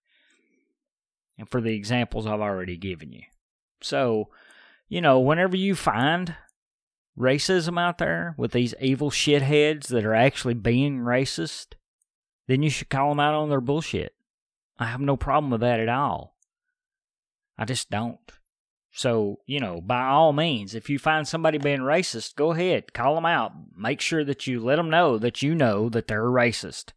And 1.40 1.48
for 1.48 1.62
the 1.62 1.74
examples 1.74 2.26
I've 2.26 2.40
already 2.40 2.76
given 2.76 3.12
you. 3.12 3.22
So, 3.80 4.28
you 4.90 5.00
know, 5.00 5.18
whenever 5.18 5.56
you 5.56 5.74
find 5.74 6.36
racism 7.18 7.80
out 7.80 7.96
there 7.96 8.34
with 8.36 8.52
these 8.52 8.74
evil 8.78 9.10
shitheads 9.10 9.88
that 9.88 10.04
are 10.04 10.14
actually 10.14 10.52
being 10.52 10.98
racist, 10.98 11.68
then 12.46 12.62
you 12.62 12.68
should 12.68 12.90
call 12.90 13.08
them 13.08 13.20
out 13.20 13.32
on 13.32 13.48
their 13.48 13.62
bullshit. 13.62 14.12
I 14.78 14.84
have 14.84 15.00
no 15.00 15.16
problem 15.16 15.50
with 15.50 15.62
that 15.62 15.80
at 15.80 15.88
all. 15.88 16.36
I 17.56 17.64
just 17.64 17.88
don't. 17.88 18.18
So, 18.92 19.38
you 19.46 19.60
know, 19.60 19.80
by 19.80 20.04
all 20.08 20.34
means, 20.34 20.74
if 20.74 20.90
you 20.90 20.98
find 20.98 21.26
somebody 21.26 21.56
being 21.56 21.80
racist, 21.80 22.34
go 22.34 22.52
ahead, 22.52 22.92
call 22.92 23.14
them 23.14 23.24
out. 23.24 23.52
Make 23.74 24.02
sure 24.02 24.24
that 24.24 24.46
you 24.46 24.60
let 24.60 24.76
them 24.76 24.90
know 24.90 25.16
that 25.16 25.40
you 25.40 25.54
know 25.54 25.88
that 25.88 26.06
they're 26.06 26.24
racist. 26.24 26.90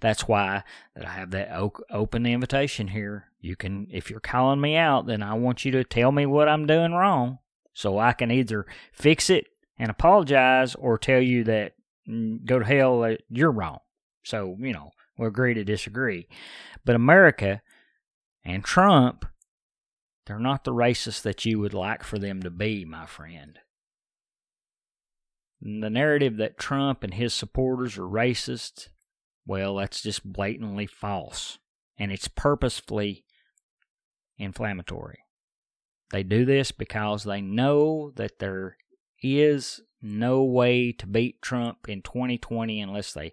That's 0.00 0.28
why 0.28 0.62
that 0.94 1.06
I 1.06 1.12
have 1.12 1.30
that 1.30 1.56
open 1.90 2.26
invitation 2.26 2.88
here. 2.88 3.31
You 3.42 3.56
can, 3.56 3.88
if 3.90 4.08
you're 4.08 4.20
calling 4.20 4.60
me 4.60 4.76
out, 4.76 5.06
then 5.06 5.22
I 5.22 5.34
want 5.34 5.66
you 5.66 5.72
to 5.72 5.84
tell 5.84 6.10
me 6.10 6.24
what 6.24 6.48
I'm 6.48 6.66
doing 6.66 6.92
wrong, 6.92 7.38
so 7.74 7.98
I 7.98 8.14
can 8.14 8.30
either 8.30 8.64
fix 8.92 9.28
it 9.28 9.48
and 9.78 9.90
apologize, 9.90 10.74
or 10.74 10.96
tell 10.96 11.20
you 11.20 11.44
that 11.44 11.74
mm, 12.08 12.44
go 12.46 12.58
to 12.60 12.64
hell, 12.64 13.16
you're 13.28 13.50
wrong. 13.50 13.80
So 14.24 14.56
you 14.58 14.72
know, 14.72 14.92
we'll 15.18 15.28
agree 15.28 15.54
to 15.54 15.64
disagree. 15.64 16.28
But 16.84 16.94
America 16.94 17.60
and 18.44 18.64
Trump 18.64 19.26
they're 20.26 20.38
not 20.38 20.64
the 20.64 20.72
racists 20.72 21.22
that 21.22 21.44
you 21.44 21.58
would 21.58 21.74
like 21.74 22.02
for 22.02 22.18
them 22.18 22.42
to 22.42 22.50
be, 22.50 22.84
my 22.84 23.06
friend. 23.06 23.58
The 25.60 25.90
narrative 25.90 26.36
that 26.38 26.58
Trump 26.58 27.02
and 27.02 27.14
his 27.14 27.34
supporters 27.34 27.98
are 27.98 28.02
racist, 28.02 28.88
well, 29.46 29.76
that's 29.76 30.02
just 30.02 30.24
blatantly 30.24 30.86
false. 30.86 31.58
And 31.98 32.10
it's 32.10 32.28
purposefully 32.28 33.24
inflammatory. 34.38 35.20
They 36.10 36.22
do 36.22 36.44
this 36.44 36.72
because 36.72 37.24
they 37.24 37.40
know 37.40 38.12
that 38.16 38.38
there 38.38 38.76
is 39.22 39.80
no 40.02 40.42
way 40.42 40.92
to 40.92 41.06
beat 41.06 41.40
Trump 41.40 41.88
in 41.88 42.02
2020 42.02 42.80
unless 42.80 43.12
they 43.12 43.32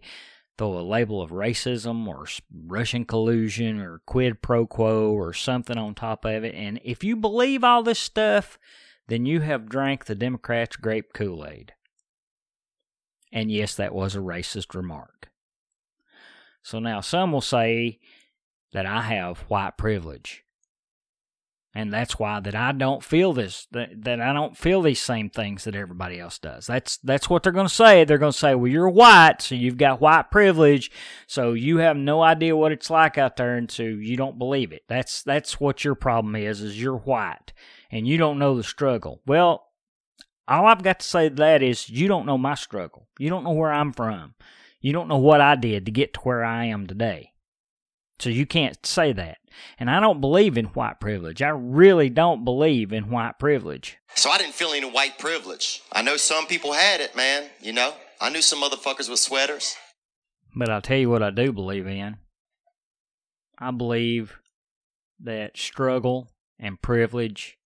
throw 0.58 0.78
a 0.78 0.82
label 0.82 1.22
of 1.22 1.32
racism 1.32 2.08
or 2.08 2.26
Russian 2.68 3.06
collusion 3.06 3.80
or 3.80 4.02
quid 4.06 4.42
pro 4.42 4.68
quo 4.68 5.12
or 5.12 5.34
something 5.34 5.78
on 5.78 5.96
top 5.96 6.26
of 6.26 6.44
it. 6.44 6.54
And 6.54 6.80
if 6.84 7.04
you 7.04 7.16
believe 7.16 7.64
all 7.64 7.82
this 7.82 8.00
stuff, 8.00 8.60
then 9.08 9.26
you 9.26 9.40
have 9.42 9.70
drank 9.70 10.06
the 10.06 10.16
Democrats' 10.16 10.76
grape 10.76 11.14
Kool 11.14 11.46
Aid. 11.46 11.74
And 13.32 13.52
yes, 13.52 13.76
that 13.76 13.94
was 13.94 14.16
a 14.16 14.20
racist 14.20 14.76
remark. 14.76 15.30
So 16.62 16.80
now 16.80 17.02
some 17.02 17.32
will 17.32 17.42
say 17.42 18.00
that 18.74 18.86
I 18.86 19.02
have 19.02 19.40
white 19.50 19.78
privilege 19.78 20.44
and 21.76 21.94
that's 21.94 22.18
why 22.18 22.40
that 22.40 22.56
I 22.56 22.72
don't 22.72 23.04
feel 23.04 23.34
this 23.34 23.68
that, 23.72 23.90
that 24.04 24.20
I 24.20 24.34
don't 24.34 24.58
feel 24.58 24.82
these 24.82 25.02
same 25.02 25.30
things 25.30 25.66
that 25.66 25.76
everybody 25.76 26.20
else 26.20 26.40
does. 26.40 26.66
That's 26.66 26.98
that's 26.98 27.30
what 27.30 27.44
they're 27.44 27.52
going 27.52 27.68
to 27.68 27.74
say. 27.74 28.04
They're 28.04 28.18
going 28.18 28.32
to 28.32 28.38
say, 28.38 28.56
"Well, 28.56 28.72
you're 28.72 28.90
white, 28.90 29.42
so 29.42 29.56
you've 29.56 29.78
got 29.78 30.02
white 30.02 30.32
privilege, 30.32 30.92
so 31.28 31.54
you 31.54 31.78
have 31.78 31.96
no 31.96 32.24
idea 32.24 32.56
what 32.56 32.72
it's 32.72 32.90
like 32.90 33.18
out 33.18 33.38
there 33.38 33.56
and 33.56 33.70
so 33.70 33.84
you 33.84 34.18
don't 34.18 34.40
believe 34.40 34.72
it." 34.72 34.84
That's 34.88 35.22
that's 35.22 35.60
what 35.60 35.84
your 35.84 35.96
problem 35.96 36.36
is 36.36 36.62
is 36.62 36.82
you're 36.82 36.98
white 36.98 37.54
and 37.92 38.08
you 38.08 38.18
don't 38.18 38.40
know 38.40 38.56
the 38.56 38.64
struggle. 38.64 39.22
Well, 39.28 39.68
all 40.48 40.66
I've 40.66 40.84
got 40.84 41.00
to 41.02 41.06
say 41.08 41.30
to 41.30 41.36
that 41.36 41.62
is 41.62 41.90
you 41.90 42.08
don't 42.08 42.26
know 42.26 42.38
my 42.38 42.56
struggle. 42.56 43.08
You 43.20 43.30
don't 43.30 43.44
know 43.44 43.52
where 43.52 43.72
I'm 43.72 43.94
from. 43.94 44.34
You 44.82 44.94
don't 44.94 45.08
know 45.08 45.18
what 45.18 45.42
I 45.42 45.56
did 45.56 45.86
to 45.86 45.92
get 45.92 46.14
to 46.14 46.20
where 46.22 46.44
I 46.44 46.66
am 46.66 46.88
today. 46.88 47.34
So 48.20 48.30
you 48.30 48.46
can't 48.46 48.84
say 48.86 49.14
that. 49.14 49.38
And 49.78 49.90
I 49.90 50.00
don't 50.00 50.22
believe 50.22 50.58
in 50.58 50.66
white 50.66 51.00
privilege. 51.00 51.42
I 51.42 51.50
really 51.50 52.10
don't 52.10 52.44
believe 52.44 52.92
in 52.92 53.10
white 53.10 53.40
privilege. 53.40 53.98
So 54.16 54.30
I 54.30 54.38
didn't 54.38 54.54
feel 54.54 54.72
any 54.72 54.90
white 54.90 55.18
privilege. 55.18 55.82
I 55.92 56.02
know 56.02 56.18
some 56.18 56.48
people 56.48 56.74
had 56.74 57.02
it, 57.02 57.16
man. 57.16 57.50
You 57.62 57.74
know, 57.74 57.94
I 58.20 58.30
knew 58.30 58.42
some 58.42 58.62
motherfuckers 58.62 59.10
with 59.10 59.20
sweaters. 59.20 59.76
But 60.56 60.70
I'll 60.70 60.82
tell 60.82 60.98
you 60.98 61.10
what 61.10 61.24
I 61.24 61.30
do 61.30 61.52
believe 61.52 61.88
in. 61.88 62.18
I 63.58 63.72
believe 63.72 64.40
that 65.20 65.58
struggle 65.58 66.30
and 66.58 66.82
privilege 66.82 67.58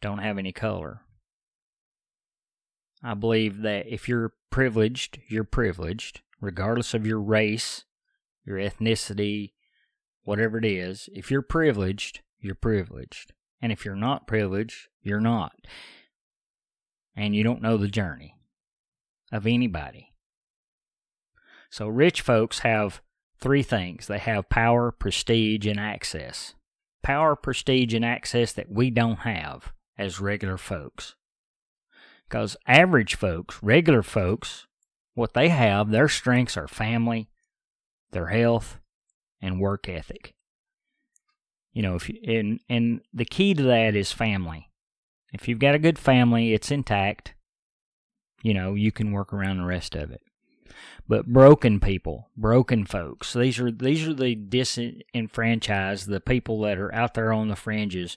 don't 0.00 0.18
have 0.18 0.38
any 0.38 0.52
color. 0.52 1.00
I 3.02 3.14
believe 3.14 3.62
that 3.62 3.86
if 3.86 4.08
you're 4.08 4.32
privileged, 4.50 5.20
you're 5.28 5.44
privileged 5.44 6.22
regardless 6.40 6.94
of 6.94 7.06
your 7.06 7.20
race, 7.20 7.84
your 8.46 8.58
ethnicity, 8.58 9.52
whatever 10.22 10.58
it 10.58 10.64
is, 10.64 11.08
if 11.12 11.30
you're 11.30 11.42
privileged, 11.42 12.20
you're 12.38 12.54
privileged. 12.54 13.32
And 13.60 13.72
if 13.72 13.84
you're 13.84 13.96
not 13.96 14.26
privileged, 14.26 14.88
you're 15.02 15.20
not. 15.20 15.52
And 17.16 17.34
you 17.34 17.42
don't 17.42 17.62
know 17.62 17.76
the 17.76 17.88
journey 17.88 18.36
of 19.32 19.46
anybody. 19.46 20.12
So, 21.70 21.88
rich 21.88 22.20
folks 22.20 22.60
have 22.60 23.02
three 23.38 23.62
things 23.62 24.06
they 24.06 24.18
have 24.18 24.48
power, 24.48 24.92
prestige, 24.92 25.66
and 25.66 25.80
access. 25.80 26.54
Power, 27.02 27.36
prestige, 27.36 27.94
and 27.94 28.04
access 28.04 28.52
that 28.52 28.70
we 28.70 28.90
don't 28.90 29.20
have 29.20 29.72
as 29.98 30.20
regular 30.20 30.58
folks. 30.58 31.14
Because 32.28 32.56
average 32.66 33.14
folks, 33.14 33.62
regular 33.62 34.02
folks, 34.02 34.66
what 35.14 35.34
they 35.34 35.48
have, 35.48 35.90
their 35.90 36.08
strengths 36.08 36.56
are 36.56 36.68
family, 36.68 37.28
their 38.12 38.28
health, 38.28 38.78
and 39.40 39.60
work 39.60 39.88
ethic. 39.88 40.34
You 41.72 41.82
know, 41.82 41.94
if 41.94 42.08
you, 42.08 42.18
and 42.26 42.60
and 42.68 43.00
the 43.12 43.24
key 43.24 43.54
to 43.54 43.62
that 43.64 43.94
is 43.94 44.12
family. 44.12 44.70
If 45.32 45.48
you've 45.48 45.58
got 45.58 45.74
a 45.74 45.78
good 45.78 45.98
family, 45.98 46.54
it's 46.54 46.70
intact. 46.70 47.34
You 48.42 48.54
know, 48.54 48.74
you 48.74 48.92
can 48.92 49.12
work 49.12 49.32
around 49.32 49.58
the 49.58 49.66
rest 49.66 49.94
of 49.94 50.10
it. 50.10 50.22
But 51.08 51.26
broken 51.26 51.78
people, 51.78 52.30
broken 52.36 52.84
folks, 52.86 53.32
these 53.32 53.60
are 53.60 53.70
these 53.70 54.06
are 54.08 54.14
the 54.14 54.34
disenfranchised, 54.34 56.08
the 56.08 56.20
people 56.20 56.60
that 56.62 56.78
are 56.78 56.94
out 56.94 57.14
there 57.14 57.32
on 57.32 57.48
the 57.48 57.56
fringes, 57.56 58.16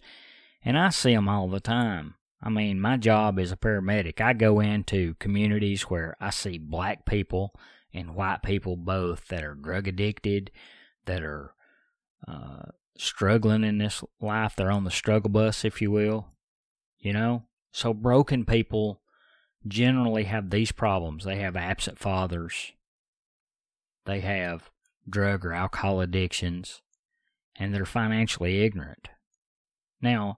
and 0.63 0.77
I 0.77 0.89
see 0.89 1.13
them 1.13 1.29
all 1.29 1.47
the 1.47 1.59
time. 1.59 2.15
I 2.41 2.49
mean, 2.49 2.79
my 2.79 2.97
job 2.97 3.37
as 3.37 3.51
a 3.51 3.57
paramedic, 3.57 4.21
I 4.21 4.33
go 4.33 4.59
into 4.59 5.15
communities 5.15 5.83
where 5.83 6.15
I 6.21 6.29
see 6.29 6.57
black 6.57 7.05
people 7.05 7.53
and 7.93 8.15
white 8.15 8.43
people 8.43 8.75
both 8.75 9.27
that 9.27 9.43
are 9.43 9.55
drug 9.55 9.87
addicted, 9.87 10.51
that 11.05 11.23
are 11.23 11.53
uh, 12.27 12.63
struggling 12.97 13.63
in 13.63 13.77
this 13.77 14.03
life. 14.21 14.55
They're 14.55 14.71
on 14.71 14.83
the 14.83 14.91
struggle 14.91 15.29
bus, 15.29 15.65
if 15.65 15.81
you 15.81 15.91
will. 15.91 16.27
You 16.99 17.13
know? 17.13 17.43
So, 17.71 17.93
broken 17.93 18.45
people 18.45 19.01
generally 19.67 20.23
have 20.25 20.49
these 20.49 20.71
problems. 20.71 21.23
They 21.23 21.37
have 21.37 21.55
absent 21.55 21.99
fathers, 21.99 22.73
they 24.05 24.21
have 24.21 24.69
drug 25.07 25.45
or 25.45 25.53
alcohol 25.53 26.01
addictions, 26.01 26.81
and 27.55 27.73
they're 27.73 27.85
financially 27.85 28.63
ignorant. 28.63 29.09
Now, 30.01 30.37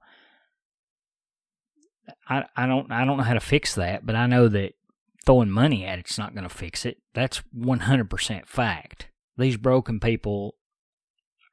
I, 2.27 2.45
I 2.55 2.65
don't 2.65 2.91
I 2.91 3.05
don't 3.05 3.17
know 3.17 3.23
how 3.23 3.33
to 3.33 3.39
fix 3.39 3.75
that, 3.75 4.05
but 4.05 4.15
I 4.15 4.27
know 4.27 4.47
that 4.47 4.73
throwing 5.25 5.49
money 5.49 5.85
at 5.85 5.99
it's 5.99 6.17
not 6.17 6.33
going 6.33 6.47
to 6.47 6.49
fix 6.49 6.85
it. 6.85 6.97
That's 7.13 7.41
100% 7.57 8.45
fact. 8.47 9.09
These 9.37 9.57
broken 9.57 9.99
people 9.99 10.55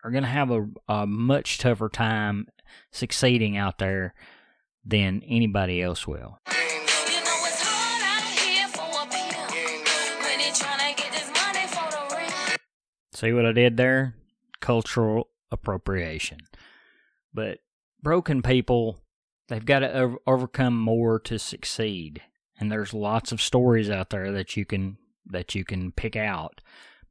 are 0.04 0.10
going 0.10 0.22
to 0.22 0.28
have 0.28 0.50
a, 0.50 0.66
a 0.88 1.06
much 1.06 1.58
tougher 1.58 1.88
time 1.88 2.48
succeeding 2.92 3.56
out 3.56 3.78
there 3.78 4.14
than 4.84 5.22
anybody 5.26 5.82
else 5.82 6.06
will. 6.06 6.38
See 13.12 13.32
what 13.32 13.46
I 13.46 13.52
did 13.52 13.76
there? 13.76 14.14
Cultural 14.60 15.28
appropriation. 15.50 16.38
But 17.34 17.58
broken 18.00 18.42
people 18.42 19.00
They've 19.48 19.64
got 19.64 19.80
to 19.80 19.92
over- 19.92 20.18
overcome 20.26 20.78
more 20.78 21.18
to 21.20 21.38
succeed. 21.38 22.22
And 22.58 22.70
there's 22.70 22.94
lots 22.94 23.32
of 23.32 23.40
stories 23.40 23.90
out 23.90 24.10
there 24.10 24.32
that 24.32 24.56
you 24.56 24.64
can 24.64 24.98
that 25.26 25.54
you 25.54 25.64
can 25.64 25.92
pick 25.92 26.16
out. 26.16 26.60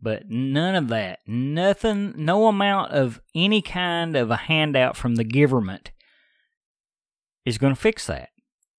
But 0.02 0.30
none 0.30 0.76
of 0.76 0.90
that, 0.90 1.20
nothing, 1.26 2.14
no 2.18 2.48
amount 2.48 2.92
of 2.92 3.22
any 3.34 3.62
kind 3.62 4.16
of 4.16 4.30
a 4.30 4.36
handout 4.36 4.96
from 4.96 5.16
the 5.16 5.24
government 5.24 5.92
is 7.46 7.58
going 7.58 7.74
to 7.74 7.80
fix 7.80 8.06
that. 8.08 8.30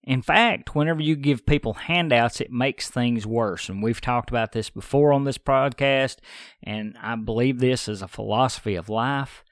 In 0.04 0.22
fact, 0.22 0.74
whenever 0.74 1.02
you 1.02 1.16
give 1.16 1.44
people 1.44 1.74
handouts, 1.74 2.40
it 2.40 2.52
makes 2.52 2.88
things 2.88 3.26
worse. 3.26 3.68
And 3.68 3.82
we've 3.82 4.00
talked 4.00 4.30
about 4.30 4.52
this 4.52 4.70
before 4.70 5.12
on 5.12 5.24
this 5.24 5.38
podcast, 5.38 6.18
and 6.62 6.96
I 7.02 7.16
believe 7.16 7.58
this 7.58 7.88
is 7.88 8.00
a 8.00 8.08
philosophy 8.08 8.74
of 8.74 8.88
life 8.88 9.44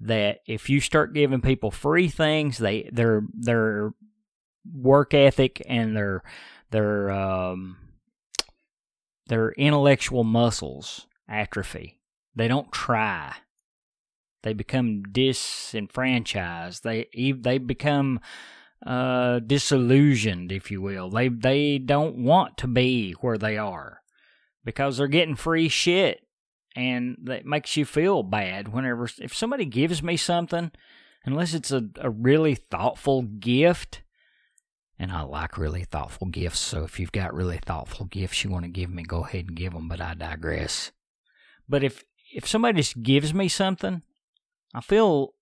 that 0.00 0.38
if 0.46 0.70
you 0.70 0.80
start 0.80 1.14
giving 1.14 1.42
people 1.42 1.70
free 1.70 2.08
things, 2.08 2.58
they 2.58 2.88
their 2.90 3.22
their 3.34 3.92
work 4.72 5.14
ethic 5.14 5.62
and 5.66 5.96
their 5.96 6.22
their 6.70 7.10
um, 7.10 7.76
their 9.26 9.52
intellectual 9.52 10.24
muscles 10.24 11.06
atrophy. 11.28 12.00
They 12.34 12.48
don't 12.48 12.72
try. 12.72 13.34
They 14.42 14.52
become 14.52 15.02
disenfranchised. 15.02 16.82
They 16.82 17.08
they 17.38 17.58
become 17.58 18.20
uh, 18.86 19.40
disillusioned, 19.40 20.52
if 20.52 20.70
you 20.70 20.80
will. 20.80 21.10
They 21.10 21.28
they 21.28 21.78
don't 21.78 22.16
want 22.16 22.56
to 22.58 22.66
be 22.66 23.12
where 23.20 23.38
they 23.38 23.58
are 23.58 24.00
because 24.64 24.96
they're 24.96 25.08
getting 25.08 25.36
free 25.36 25.68
shit, 25.68 26.26
and 26.74 27.16
that 27.24 27.44
makes 27.44 27.76
you 27.76 27.84
feel 27.84 28.22
bad 28.22 28.68
whenever 28.68 29.08
if 29.18 29.34
somebody 29.34 29.66
gives 29.66 30.02
me 30.02 30.16
something, 30.16 30.70
unless 31.24 31.54
it's 31.54 31.70
a, 31.70 31.88
a 31.96 32.10
really 32.10 32.54
thoughtful 32.54 33.22
gift. 33.22 34.02
And 35.00 35.10
I 35.10 35.22
like 35.22 35.56
really 35.56 35.84
thoughtful 35.84 36.26
gifts, 36.26 36.60
so 36.60 36.84
if 36.84 37.00
you've 37.00 37.10
got 37.10 37.32
really 37.32 37.56
thoughtful 37.56 38.04
gifts 38.04 38.44
you 38.44 38.50
want 38.50 38.66
to 38.66 38.70
give 38.70 38.90
me, 38.90 39.02
go 39.02 39.24
ahead 39.24 39.46
and 39.48 39.56
give 39.56 39.72
them. 39.72 39.88
But 39.88 40.02
I 40.02 40.12
digress. 40.12 40.92
But 41.66 41.82
if 41.82 42.04
if 42.34 42.46
somebody 42.46 42.76
just 42.76 43.02
gives 43.02 43.32
me 43.32 43.48
something, 43.48 44.02
I 44.74 44.82
feel 44.82 45.32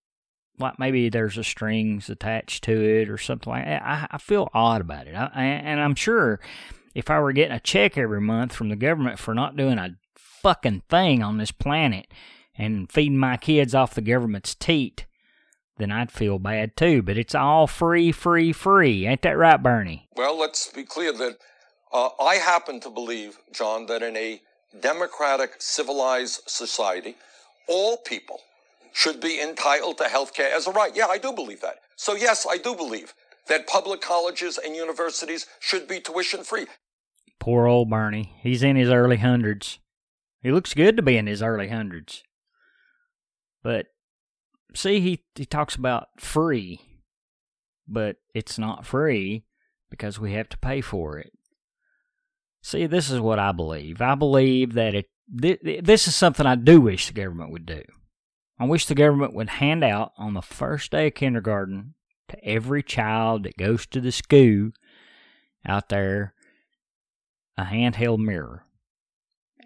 like 0.60 0.78
maybe 0.78 1.08
there's 1.08 1.36
a 1.36 1.42
strings 1.42 2.08
attached 2.08 2.62
to 2.64 2.72
it 2.72 3.10
or 3.10 3.18
something 3.18 3.52
like 3.52 3.64
that. 3.64 3.82
I, 3.82 4.06
I 4.12 4.18
feel 4.18 4.48
odd 4.54 4.80
about 4.80 5.08
it. 5.08 5.16
I, 5.16 5.28
I, 5.34 5.44
and 5.44 5.80
I'm 5.80 5.96
sure 5.96 6.38
if 6.94 7.10
I 7.10 7.18
were 7.18 7.32
getting 7.32 7.56
a 7.56 7.60
check 7.60 7.98
every 7.98 8.20
month 8.20 8.54
from 8.54 8.68
the 8.68 8.76
government 8.76 9.18
for 9.18 9.34
not 9.34 9.56
doing 9.56 9.78
a 9.78 9.96
fucking 10.14 10.82
thing 10.88 11.20
on 11.20 11.38
this 11.38 11.50
planet 11.50 12.06
and 12.56 12.90
feeding 12.90 13.18
my 13.18 13.36
kids 13.36 13.74
off 13.74 13.94
the 13.94 14.00
government's 14.00 14.54
teat, 14.54 15.06
then 15.78 15.90
I'd 15.90 16.10
feel 16.10 16.38
bad 16.38 16.76
too. 16.76 17.02
But 17.02 17.16
it's 17.16 17.34
all 17.34 17.66
free, 17.66 18.12
free, 18.12 18.52
free. 18.52 19.06
Ain't 19.06 19.22
that 19.22 19.38
right, 19.38 19.62
Bernie? 19.62 20.08
Well, 20.16 20.38
let's 20.38 20.70
be 20.70 20.84
clear 20.84 21.12
that 21.12 21.38
uh, 21.92 22.10
I 22.20 22.36
happen 22.36 22.80
to 22.80 22.90
believe, 22.90 23.38
John, 23.52 23.86
that 23.86 24.02
in 24.02 24.16
a 24.16 24.42
democratic, 24.80 25.56
civilized 25.58 26.42
society, 26.46 27.16
all 27.66 27.96
people 27.96 28.40
should 28.92 29.20
be 29.20 29.40
entitled 29.40 29.98
to 29.98 30.04
health 30.04 30.34
care 30.34 30.54
as 30.54 30.66
a 30.66 30.72
right. 30.72 30.94
Yeah, 30.94 31.06
I 31.06 31.18
do 31.18 31.32
believe 31.32 31.60
that. 31.60 31.76
So, 31.96 32.14
yes, 32.14 32.46
I 32.48 32.58
do 32.58 32.74
believe 32.74 33.14
that 33.48 33.66
public 33.66 34.00
colleges 34.00 34.58
and 34.58 34.74
universities 34.74 35.46
should 35.60 35.88
be 35.88 36.00
tuition 36.00 36.42
free. 36.42 36.66
Poor 37.38 37.66
old 37.66 37.88
Bernie. 37.88 38.34
He's 38.42 38.62
in 38.62 38.76
his 38.76 38.90
early 38.90 39.16
hundreds. 39.16 39.78
He 40.42 40.50
looks 40.50 40.74
good 40.74 40.96
to 40.96 41.02
be 41.02 41.16
in 41.16 41.26
his 41.26 41.42
early 41.42 41.68
hundreds. 41.68 42.22
But 43.62 43.86
see, 44.74 45.00
he, 45.00 45.24
he 45.34 45.44
talks 45.44 45.74
about 45.74 46.08
free, 46.18 46.80
but 47.86 48.16
it's 48.34 48.58
not 48.58 48.86
free 48.86 49.44
because 49.90 50.18
we 50.18 50.32
have 50.32 50.48
to 50.50 50.58
pay 50.58 50.80
for 50.80 51.18
it. 51.18 51.32
See, 52.62 52.86
this 52.86 53.10
is 53.10 53.20
what 53.20 53.38
I 53.38 53.52
believe. 53.52 54.00
I 54.00 54.14
believe 54.14 54.74
that 54.74 54.94
it 54.94 55.06
this 55.30 56.08
is 56.08 56.14
something 56.14 56.46
I 56.46 56.54
do 56.54 56.80
wish 56.80 57.06
the 57.06 57.12
government 57.12 57.52
would 57.52 57.66
do. 57.66 57.82
I 58.58 58.64
wish 58.64 58.86
the 58.86 58.94
government 58.94 59.34
would 59.34 59.50
hand 59.50 59.84
out 59.84 60.12
on 60.16 60.34
the 60.34 60.42
first 60.42 60.90
day 60.90 61.08
of 61.08 61.14
kindergarten 61.14 61.94
to 62.28 62.44
every 62.44 62.82
child 62.82 63.44
that 63.44 63.56
goes 63.56 63.86
to 63.86 64.00
the 64.00 64.10
school 64.10 64.70
out 65.66 65.88
there 65.90 66.34
a 67.56 67.64
handheld 67.64 68.18
mirror 68.18 68.64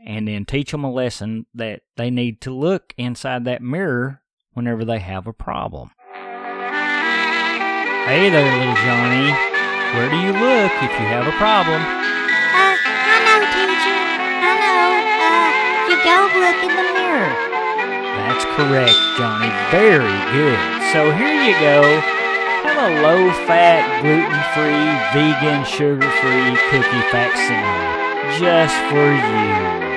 and 0.05 0.27
then 0.27 0.45
teach 0.45 0.73
them 0.73 0.85
a 0.85 0.91
lesson 0.91 1.47
that 1.55 1.83
they 1.97 2.11
need 2.11 2.41
to 2.41 2.51
look 2.51 2.95
inside 2.97 3.45
that 3.45 3.62
mirror 3.62 4.22
whenever 4.55 4.85
they 4.85 4.99
have 4.99 5.27
a 5.27 5.33
problem. 5.33 5.91
Hey 8.05 8.29
there, 8.31 8.45
little 8.59 8.75
Johnny. 8.83 9.31
Where 9.95 10.11
do 10.11 10.17
you 10.17 10.33
look 10.33 10.73
if 10.83 10.93
you 10.99 11.07
have 11.07 11.27
a 11.27 11.37
problem? 11.38 11.81
Uh, 11.81 12.75
hello, 12.83 13.37
teacher. 13.55 13.99
Hello. 14.43 14.81
Uh, 15.23 15.49
you 15.87 15.97
go 16.03 16.17
look 16.35 16.59
in 16.67 16.73
the 16.75 16.87
mirror. 16.99 17.33
That's 18.27 18.45
correct, 18.57 18.99
Johnny. 19.17 19.53
Very 19.71 20.19
good. 20.33 20.59
So 20.93 21.12
here 21.12 21.37
you 21.45 21.55
go. 21.61 21.85
Have 22.65 22.79
a 22.79 23.03
low 23.03 23.31
fat, 23.47 23.87
gluten 24.03 24.43
free, 24.57 24.91
vegan, 25.15 25.65
sugar 25.65 26.11
free 26.21 26.57
cookie 26.71 27.05
facsimile. 27.12 28.41
Just 28.41 28.77
for 28.91 29.12
you. 29.12 29.91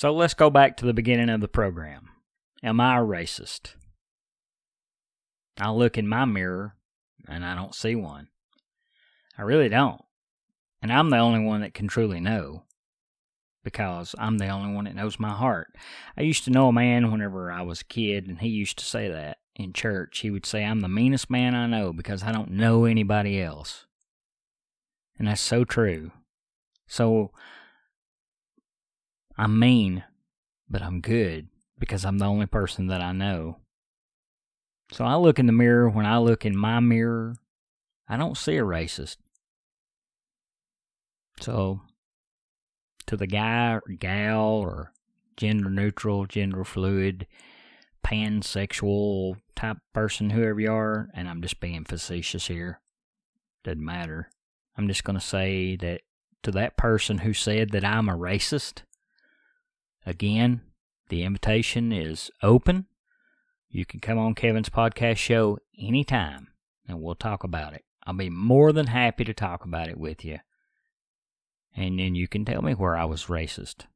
So 0.00 0.14
let's 0.14 0.32
go 0.32 0.48
back 0.48 0.78
to 0.78 0.86
the 0.86 0.94
beginning 0.94 1.28
of 1.28 1.42
the 1.42 1.46
program. 1.46 2.08
Am 2.62 2.80
I 2.80 2.96
a 2.96 3.02
racist? 3.02 3.74
I 5.58 5.72
look 5.72 5.98
in 5.98 6.08
my 6.08 6.24
mirror 6.24 6.74
and 7.28 7.44
I 7.44 7.54
don't 7.54 7.74
see 7.74 7.94
one. 7.94 8.28
I 9.36 9.42
really 9.42 9.68
don't. 9.68 10.00
And 10.80 10.90
I'm 10.90 11.10
the 11.10 11.18
only 11.18 11.40
one 11.40 11.60
that 11.60 11.74
can 11.74 11.86
truly 11.86 12.18
know 12.18 12.62
because 13.62 14.14
I'm 14.16 14.38
the 14.38 14.48
only 14.48 14.72
one 14.72 14.84
that 14.84 14.96
knows 14.96 15.20
my 15.20 15.34
heart. 15.34 15.76
I 16.16 16.22
used 16.22 16.44
to 16.44 16.50
know 16.50 16.68
a 16.68 16.72
man 16.72 17.12
whenever 17.12 17.52
I 17.52 17.60
was 17.60 17.82
a 17.82 17.84
kid, 17.84 18.26
and 18.26 18.38
he 18.38 18.48
used 18.48 18.78
to 18.78 18.86
say 18.86 19.10
that 19.10 19.36
in 19.54 19.74
church. 19.74 20.20
He 20.20 20.30
would 20.30 20.46
say, 20.46 20.64
I'm 20.64 20.80
the 20.80 20.88
meanest 20.88 21.28
man 21.28 21.54
I 21.54 21.66
know 21.66 21.92
because 21.92 22.22
I 22.22 22.32
don't 22.32 22.52
know 22.52 22.86
anybody 22.86 23.38
else. 23.38 23.84
And 25.18 25.28
that's 25.28 25.42
so 25.42 25.64
true. 25.64 26.12
So 26.86 27.32
I'm 29.40 29.58
mean, 29.58 30.04
but 30.68 30.82
I'm 30.82 31.00
good 31.00 31.48
because 31.78 32.04
I'm 32.04 32.18
the 32.18 32.26
only 32.26 32.44
person 32.44 32.88
that 32.88 33.00
I 33.00 33.12
know. 33.12 33.56
So 34.92 35.02
I 35.02 35.16
look 35.16 35.38
in 35.38 35.46
the 35.46 35.52
mirror. 35.52 35.88
When 35.88 36.04
I 36.04 36.18
look 36.18 36.44
in 36.44 36.54
my 36.54 36.78
mirror, 36.80 37.36
I 38.06 38.18
don't 38.18 38.36
see 38.36 38.58
a 38.58 38.62
racist. 38.62 39.16
So, 41.40 41.80
to 43.06 43.16
the 43.16 43.26
guy 43.26 43.76
or 43.76 43.82
gal 43.98 44.44
or 44.44 44.92
gender 45.38 45.70
neutral, 45.70 46.26
gender 46.26 46.62
fluid, 46.62 47.26
pansexual 48.04 49.36
type 49.56 49.78
person, 49.94 50.28
whoever 50.28 50.60
you 50.60 50.70
are, 50.70 51.08
and 51.14 51.26
I'm 51.26 51.40
just 51.40 51.60
being 51.60 51.86
facetious 51.86 52.48
here, 52.48 52.82
doesn't 53.64 53.82
matter. 53.82 54.28
I'm 54.76 54.86
just 54.86 55.04
going 55.04 55.18
to 55.18 55.24
say 55.24 55.76
that 55.76 56.02
to 56.42 56.50
that 56.50 56.76
person 56.76 57.18
who 57.18 57.32
said 57.32 57.70
that 57.70 57.86
I'm 57.86 58.10
a 58.10 58.18
racist, 58.18 58.82
again, 60.06 60.62
the 61.08 61.22
invitation 61.22 61.92
is 61.92 62.30
open. 62.42 62.86
You 63.68 63.84
can 63.84 64.00
come 64.00 64.18
on 64.18 64.34
Kevin's 64.34 64.68
podcast 64.68 65.16
show 65.16 65.58
anytime 65.78 66.48
and 66.88 67.00
we'll 67.00 67.14
talk 67.14 67.44
about 67.44 67.74
it. 67.74 67.84
I'll 68.04 68.14
be 68.14 68.30
more 68.30 68.72
than 68.72 68.88
happy 68.88 69.24
to 69.24 69.34
talk 69.34 69.64
about 69.64 69.88
it 69.88 69.98
with 69.98 70.24
you. 70.24 70.38
And 71.76 71.98
then 71.98 72.14
you 72.14 72.26
can 72.26 72.44
tell 72.44 72.62
me 72.62 72.72
where 72.72 72.96
I 72.96 73.04
was 73.04 73.26
racist 73.26 73.86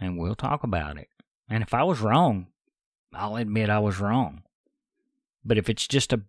and 0.00 0.18
we'll 0.18 0.34
talk 0.34 0.62
about 0.62 0.98
it. 0.98 1.08
And 1.48 1.62
if 1.62 1.72
I 1.72 1.82
was 1.82 2.00
wrong, 2.00 2.48
I'll 3.14 3.36
admit 3.36 3.70
I 3.70 3.78
was 3.78 4.00
wrong. 4.00 4.42
But 5.44 5.58
if 5.58 5.68
it's 5.68 5.86
just 5.86 6.12
a 6.12 6.22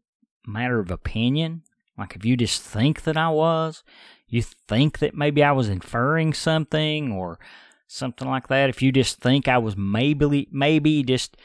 matter 0.45 0.79
of 0.79 0.91
opinion, 0.91 1.63
like 1.97 2.15
if 2.15 2.25
you 2.25 2.35
just 2.37 2.61
think 2.61 3.03
that 3.03 3.17
I 3.17 3.29
was, 3.29 3.83
you 4.27 4.41
think 4.41 4.99
that 4.99 5.15
maybe 5.15 5.43
I 5.43 5.51
was 5.51 5.69
inferring 5.69 6.33
something 6.33 7.11
or 7.11 7.39
something 7.87 8.27
like 8.27 8.47
that, 8.47 8.69
if 8.69 8.81
you 8.81 8.91
just 8.91 9.19
think 9.19 9.47
I 9.47 9.57
was 9.57 9.77
maybe 9.77 10.47
maybe 10.51 11.03
just 11.03 11.37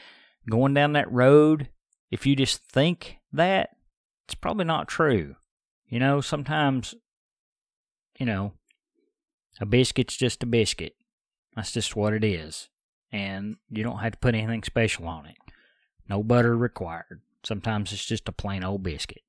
going 0.49 0.73
down 0.73 0.93
that 0.93 1.11
road, 1.11 1.69
if 2.11 2.25
you 2.25 2.35
just 2.35 2.63
think 2.63 3.17
that, 3.31 3.69
it's 4.25 4.35
probably 4.35 4.65
not 4.65 4.87
true. 4.87 5.35
You 5.87 5.99
know, 5.99 6.21
sometimes, 6.21 6.93
you 8.19 8.25
know, 8.25 8.53
a 9.59 9.65
biscuit's 9.65 10.15
just 10.15 10.43
a 10.43 10.45
biscuit. 10.45 10.93
That's 11.55 11.71
just 11.71 11.95
what 11.95 12.13
it 12.13 12.23
is. 12.23 12.69
And 13.11 13.55
you 13.69 13.83
don't 13.83 13.99
have 13.99 14.13
to 14.13 14.17
put 14.19 14.35
anything 14.35 14.63
special 14.63 15.07
on 15.07 15.25
it. 15.25 15.37
No 16.07 16.21
butter 16.21 16.55
required. 16.55 17.21
Sometimes 17.43 17.91
it's 17.91 18.05
just 18.05 18.29
a 18.29 18.31
plain 18.31 18.63
old 18.63 18.83
biscuit. 18.83 19.23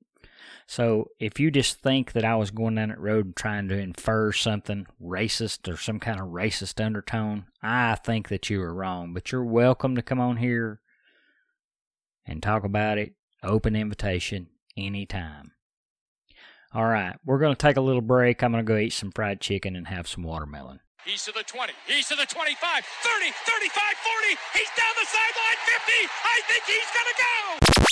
So 0.67 1.09
if 1.19 1.39
you 1.39 1.51
just 1.51 1.79
think 1.79 2.13
that 2.13 2.25
I 2.25 2.35
was 2.35 2.51
going 2.51 2.75
down 2.75 2.89
that 2.89 2.99
road 2.99 3.25
and 3.25 3.35
trying 3.35 3.67
to 3.69 3.77
infer 3.77 4.31
something 4.31 4.87
racist 5.01 5.71
or 5.71 5.77
some 5.77 5.99
kind 5.99 6.19
of 6.19 6.27
racist 6.27 6.83
undertone, 6.83 7.45
I 7.61 7.95
think 7.95 8.29
that 8.29 8.49
you 8.49 8.61
are 8.61 8.73
wrong. 8.73 9.13
But 9.13 9.31
you're 9.31 9.43
welcome 9.43 9.95
to 9.95 10.01
come 10.01 10.19
on 10.19 10.37
here 10.37 10.81
and 12.25 12.41
talk 12.41 12.63
about 12.63 12.97
it. 12.97 13.13
Open 13.43 13.75
invitation 13.75 14.47
anytime. 14.77 15.51
All 16.73 16.85
right, 16.85 17.17
we're 17.25 17.39
going 17.39 17.53
to 17.53 17.61
take 17.61 17.75
a 17.75 17.81
little 17.81 18.01
break. 18.01 18.41
I'm 18.41 18.53
going 18.53 18.63
to 18.63 18.67
go 18.67 18.77
eat 18.77 18.93
some 18.93 19.11
fried 19.11 19.41
chicken 19.41 19.75
and 19.75 19.87
have 19.87 20.07
some 20.07 20.23
watermelon. 20.23 20.79
He's 21.03 21.25
to 21.25 21.33
the 21.33 21.43
20. 21.43 21.73
He's 21.87 22.07
to 22.09 22.15
the 22.15 22.25
25, 22.25 22.55
30, 22.55 23.31
35, 23.31 23.83
40. 23.99 24.27
He's 24.53 24.69
down 24.77 24.93
the 24.95 25.05
sideline, 25.05 25.59
50. 25.65 25.91
I 26.23 26.41
think 26.47 26.63
he's 26.63 26.91
going 26.93 27.09
to 27.09 27.81
go. 27.81 27.90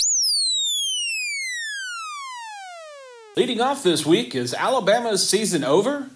Leading 3.40 3.62
off 3.62 3.82
this 3.82 4.04
week, 4.04 4.34
is 4.34 4.52
Alabama's 4.52 5.26
season 5.26 5.64
over? 5.64 6.10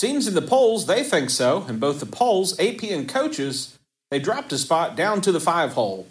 Seems 0.00 0.28
in 0.28 0.34
the 0.34 0.40
polls 0.40 0.86
they 0.86 1.02
think 1.02 1.28
so, 1.28 1.64
and 1.66 1.80
both 1.80 1.98
the 1.98 2.06
polls, 2.06 2.56
AP, 2.60 2.84
and 2.84 3.08
coaches, 3.08 3.76
they 4.12 4.20
dropped 4.20 4.52
a 4.52 4.58
spot 4.58 4.94
down 4.94 5.20
to 5.22 5.32
the 5.32 5.40
five 5.40 5.72
hole. 5.72 6.06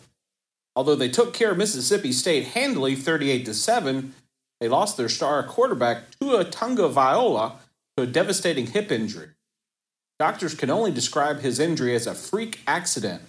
Although 0.76 0.98
they 0.98 1.08
took 1.08 1.34
care 1.34 1.52
of 1.52 1.58
Mississippi 1.58 2.12
State 2.12 2.48
handily 2.48 2.96
38 2.96 3.46
to 3.46 3.54
7, 3.54 4.14
they 4.60 4.68
lost 4.68 4.98
their 4.98 5.08
star 5.08 5.42
quarterback 5.42 6.12
Tua 6.20 6.44
Tagovailoa 6.44 7.54
to 7.96 8.04
a 8.04 8.06
devastating 8.06 8.68
hip 8.68 8.92
injury. 8.92 9.30
Doctors 10.20 10.54
can 10.54 10.70
only 10.70 10.92
describe 10.92 11.40
his 11.40 11.62
injury 11.62 11.96
as 11.96 12.08
a 12.08 12.14
freak 12.14 12.60
accident, 12.68 13.22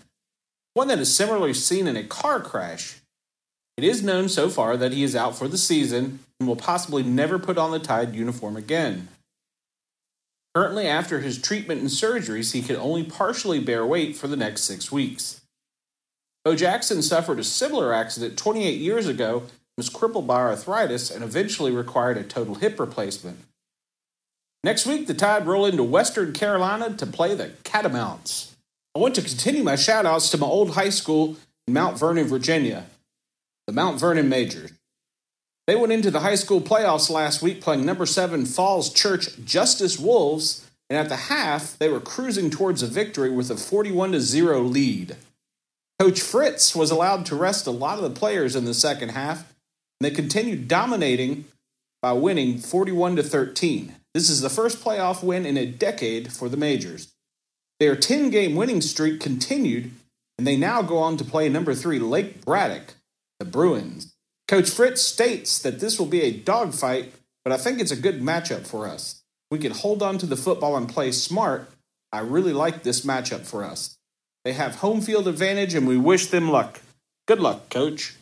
one 0.74 0.88
that 0.88 0.98
is 0.98 1.14
similarly 1.14 1.54
seen 1.54 1.86
in 1.86 1.96
a 1.96 2.02
car 2.02 2.40
crash. 2.40 2.96
It 3.78 3.84
is 3.84 4.02
known 4.02 4.28
so 4.28 4.48
far 4.48 4.76
that 4.76 4.90
he 4.90 5.04
is 5.04 5.14
out 5.14 5.38
for 5.38 5.46
the 5.46 5.56
season 5.56 6.18
and 6.40 6.48
will 6.48 6.56
possibly 6.56 7.04
never 7.04 7.38
put 7.38 7.56
on 7.56 7.70
the 7.70 7.78
Tide 7.78 8.12
uniform 8.12 8.56
again. 8.56 9.06
Currently, 10.52 10.88
after 10.88 11.20
his 11.20 11.40
treatment 11.40 11.80
and 11.80 11.88
surgeries, 11.88 12.52
he 12.52 12.60
can 12.60 12.74
only 12.74 13.04
partially 13.04 13.60
bear 13.60 13.86
weight 13.86 14.16
for 14.16 14.26
the 14.26 14.36
next 14.36 14.62
six 14.62 14.90
weeks. 14.90 15.42
Bo 16.44 16.56
Jackson 16.56 17.02
suffered 17.02 17.38
a 17.38 17.44
similar 17.44 17.94
accident 17.94 18.36
28 18.36 18.80
years 18.80 19.06
ago, 19.06 19.44
was 19.76 19.88
crippled 19.88 20.26
by 20.26 20.40
arthritis, 20.40 21.08
and 21.08 21.22
eventually 21.22 21.70
required 21.70 22.16
a 22.16 22.24
total 22.24 22.56
hip 22.56 22.80
replacement. 22.80 23.38
Next 24.64 24.86
week, 24.86 25.06
the 25.06 25.14
Tide 25.14 25.46
roll 25.46 25.66
into 25.66 25.84
Western 25.84 26.32
Carolina 26.32 26.96
to 26.96 27.06
play 27.06 27.36
the 27.36 27.50
Catamounts. 27.62 28.56
I 28.96 28.98
want 28.98 29.14
to 29.14 29.22
continue 29.22 29.62
my 29.62 29.76
shout 29.76 30.04
outs 30.04 30.30
to 30.30 30.36
my 30.36 30.48
old 30.48 30.72
high 30.72 30.90
school 30.90 31.36
in 31.68 31.74
Mount 31.74 31.96
Vernon, 31.96 32.26
Virginia, 32.26 32.86
the 33.68 33.74
Mount 33.74 34.00
Vernon 34.00 34.30
Majors. 34.30 34.72
They 35.66 35.76
went 35.76 35.92
into 35.92 36.10
the 36.10 36.20
high 36.20 36.36
school 36.36 36.62
playoffs 36.62 37.10
last 37.10 37.42
week 37.42 37.60
playing 37.60 37.84
number 37.84 38.06
7 38.06 38.46
Falls 38.46 38.90
Church 38.90 39.28
Justice 39.44 39.98
Wolves, 39.98 40.66
and 40.88 40.98
at 40.98 41.10
the 41.10 41.16
half, 41.16 41.78
they 41.78 41.90
were 41.90 42.00
cruising 42.00 42.48
towards 42.48 42.82
a 42.82 42.86
victory 42.86 43.30
with 43.30 43.50
a 43.50 43.56
41 43.56 44.18
0 44.20 44.62
lead. 44.62 45.16
Coach 45.98 46.22
Fritz 46.22 46.74
was 46.74 46.90
allowed 46.90 47.26
to 47.26 47.36
rest 47.36 47.66
a 47.66 47.70
lot 47.70 47.98
of 47.98 48.04
the 48.04 48.18
players 48.18 48.56
in 48.56 48.64
the 48.64 48.72
second 48.72 49.10
half, 49.10 49.40
and 50.00 50.10
they 50.10 50.12
continued 50.12 50.66
dominating 50.66 51.44
by 52.00 52.12
winning 52.12 52.56
41 52.56 53.16
to 53.16 53.22
13. 53.22 53.96
This 54.14 54.30
is 54.30 54.40
the 54.40 54.48
first 54.48 54.82
playoff 54.82 55.22
win 55.22 55.44
in 55.44 55.58
a 55.58 55.66
decade 55.66 56.32
for 56.32 56.48
the 56.48 56.56
Majors. 56.56 57.12
Their 57.80 57.96
10 57.96 58.30
game 58.30 58.54
winning 58.56 58.80
streak 58.80 59.20
continued, 59.20 59.90
and 60.38 60.46
they 60.46 60.56
now 60.56 60.80
go 60.80 60.96
on 60.96 61.18
to 61.18 61.24
play 61.24 61.50
number 61.50 61.74
3 61.74 61.98
Lake 61.98 62.42
Braddock, 62.46 62.94
the 63.38 63.44
Bruins. 63.44 64.14
Coach 64.46 64.70
Fritz 64.70 65.02
states 65.02 65.58
that 65.60 65.80
this 65.80 65.98
will 65.98 66.06
be 66.06 66.22
a 66.22 66.32
dogfight, 66.32 67.12
but 67.44 67.52
I 67.52 67.56
think 67.56 67.80
it's 67.80 67.90
a 67.90 67.96
good 67.96 68.20
matchup 68.20 68.66
for 68.66 68.88
us. 68.88 69.22
We 69.50 69.58
can 69.58 69.72
hold 69.72 70.02
on 70.02 70.18
to 70.18 70.26
the 70.26 70.36
football 70.36 70.76
and 70.76 70.88
play 70.88 71.12
smart. 71.12 71.70
I 72.12 72.20
really 72.20 72.52
like 72.52 72.82
this 72.82 73.04
matchup 73.04 73.46
for 73.46 73.64
us. 73.64 73.98
They 74.44 74.52
have 74.52 74.76
home 74.76 75.00
field 75.00 75.28
advantage, 75.28 75.74
and 75.74 75.86
we 75.86 75.96
wish 75.96 76.28
them 76.28 76.50
luck. 76.50 76.80
Good 77.26 77.40
luck, 77.40 77.68
coach. 77.68 78.16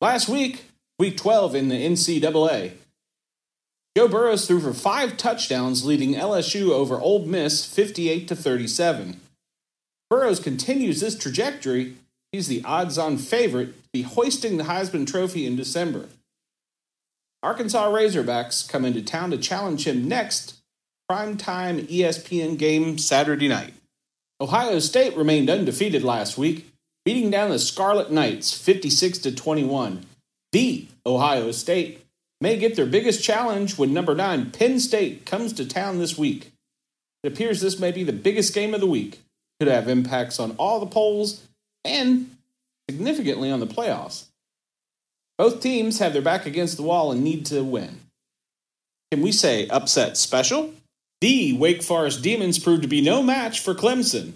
Last 0.00 0.28
week, 0.28 0.66
week 0.98 1.16
12 1.16 1.54
in 1.54 1.68
the 1.68 1.74
NCAA, 1.74 2.72
Joe 3.96 4.06
Burrows 4.06 4.46
threw 4.46 4.60
for 4.60 4.72
five 4.72 5.16
touchdowns, 5.16 5.84
leading 5.84 6.14
LSU 6.14 6.70
over 6.70 7.00
Ole 7.00 7.26
Miss 7.26 7.64
58 7.64 8.28
to 8.28 8.36
37. 8.36 9.20
Burrows 10.08 10.38
continues 10.38 11.00
this 11.00 11.18
trajectory. 11.18 11.96
He's 12.32 12.48
the 12.48 12.62
odds-on 12.64 13.16
favorite 13.16 13.82
to 13.84 13.88
be 13.92 14.02
hoisting 14.02 14.56
the 14.56 14.64
Heisman 14.64 15.06
Trophy 15.06 15.46
in 15.46 15.56
December. 15.56 16.08
Arkansas 17.42 17.90
Razorbacks 17.90 18.68
come 18.68 18.84
into 18.84 19.00
town 19.00 19.30
to 19.30 19.38
challenge 19.38 19.86
him 19.86 20.08
next 20.08 20.58
primetime 21.10 21.86
ESPN 21.86 22.58
game 22.58 22.98
Saturday 22.98 23.48
night. 23.48 23.72
Ohio 24.40 24.78
State 24.78 25.16
remained 25.16 25.48
undefeated 25.48 26.04
last 26.04 26.36
week, 26.36 26.70
beating 27.04 27.30
down 27.30 27.50
the 27.50 27.58
Scarlet 27.58 28.10
Knights 28.10 28.52
56 28.52 29.18
to 29.18 29.34
21. 29.34 30.04
The 30.52 30.86
Ohio 31.06 31.50
State 31.52 32.04
may 32.40 32.56
get 32.56 32.76
their 32.76 32.86
biggest 32.86 33.24
challenge 33.24 33.78
when 33.78 33.94
number 33.94 34.14
9 34.14 34.50
Penn 34.50 34.78
State 34.78 35.24
comes 35.24 35.52
to 35.54 35.66
town 35.66 35.98
this 35.98 36.18
week. 36.18 36.52
It 37.22 37.32
appears 37.32 37.60
this 37.60 37.80
may 37.80 37.90
be 37.90 38.04
the 38.04 38.12
biggest 38.12 38.54
game 38.54 38.74
of 38.74 38.80
the 38.80 38.86
week. 38.86 39.20
Could 39.58 39.68
have 39.68 39.88
impacts 39.88 40.38
on 40.38 40.52
all 40.52 40.78
the 40.78 40.86
polls 40.86 41.47
and 41.84 42.36
significantly 42.88 43.50
on 43.50 43.60
the 43.60 43.66
playoffs. 43.66 44.24
Both 45.36 45.60
teams 45.60 45.98
have 46.00 46.12
their 46.12 46.22
back 46.22 46.46
against 46.46 46.76
the 46.76 46.82
wall 46.82 47.12
and 47.12 47.22
need 47.22 47.46
to 47.46 47.62
win. 47.62 48.00
Can 49.10 49.22
we 49.22 49.32
say 49.32 49.68
upset 49.68 50.16
special? 50.16 50.74
The 51.20 51.52
Wake 51.54 51.82
Forest 51.82 52.22
Demons 52.22 52.58
proved 52.58 52.82
to 52.82 52.88
be 52.88 53.00
no 53.00 53.22
match 53.22 53.60
for 53.60 53.74
Clemson. 53.74 54.32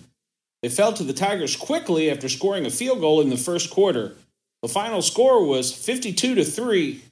They 0.63 0.69
fell 0.69 0.93
to 0.93 1.03
the 1.03 1.13
Tigers 1.13 1.57
quickly 1.57 2.11
after 2.11 2.29
scoring 2.29 2.67
a 2.67 2.71
field 2.71 3.01
goal 3.01 3.21
in 3.21 3.31
the 3.31 3.37
first 3.37 3.71
quarter. 3.71 4.15
The 4.63 4.69
final 4.69 5.03
score 5.03 5.45
was 5.45 5.75
52 5.75 6.37
to 6.37 6.45
3. 6.45 7.03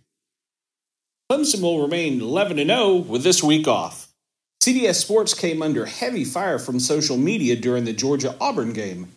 Clemson 1.30 1.60
will 1.60 1.82
remain 1.82 2.20
11 2.20 2.56
0 2.56 2.96
with 2.96 3.24
this 3.24 3.42
week 3.42 3.66
off. 3.66 4.08
CBS 4.62 4.96
Sports 4.96 5.34
came 5.34 5.62
under 5.62 5.86
heavy 5.86 6.24
fire 6.24 6.58
from 6.58 6.78
social 6.78 7.16
media 7.16 7.56
during 7.56 7.84
the 7.84 7.92
Georgia 7.92 8.36
Auburn 8.40 8.72
game. 8.72 9.08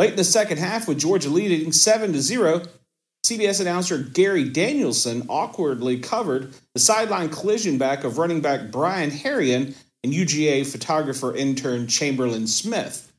Late 0.00 0.12
in 0.12 0.16
the 0.16 0.24
second 0.24 0.56
half, 0.56 0.88
with 0.88 0.98
Georgia 0.98 1.28
leading 1.28 1.72
7 1.72 2.14
to 2.14 2.22
0, 2.22 2.62
CBS 3.26 3.60
announcer 3.60 3.98
Gary 3.98 4.48
Danielson 4.48 5.26
awkwardly 5.28 5.98
covered 5.98 6.54
the 6.72 6.80
sideline 6.80 7.28
collision 7.28 7.76
back 7.76 8.02
of 8.02 8.16
running 8.16 8.40
back 8.40 8.70
Brian 8.70 9.10
Herrien 9.10 9.74
and 10.02 10.14
UGA 10.14 10.66
photographer 10.66 11.36
intern 11.36 11.86
Chamberlain 11.86 12.46
Smith. 12.46 13.12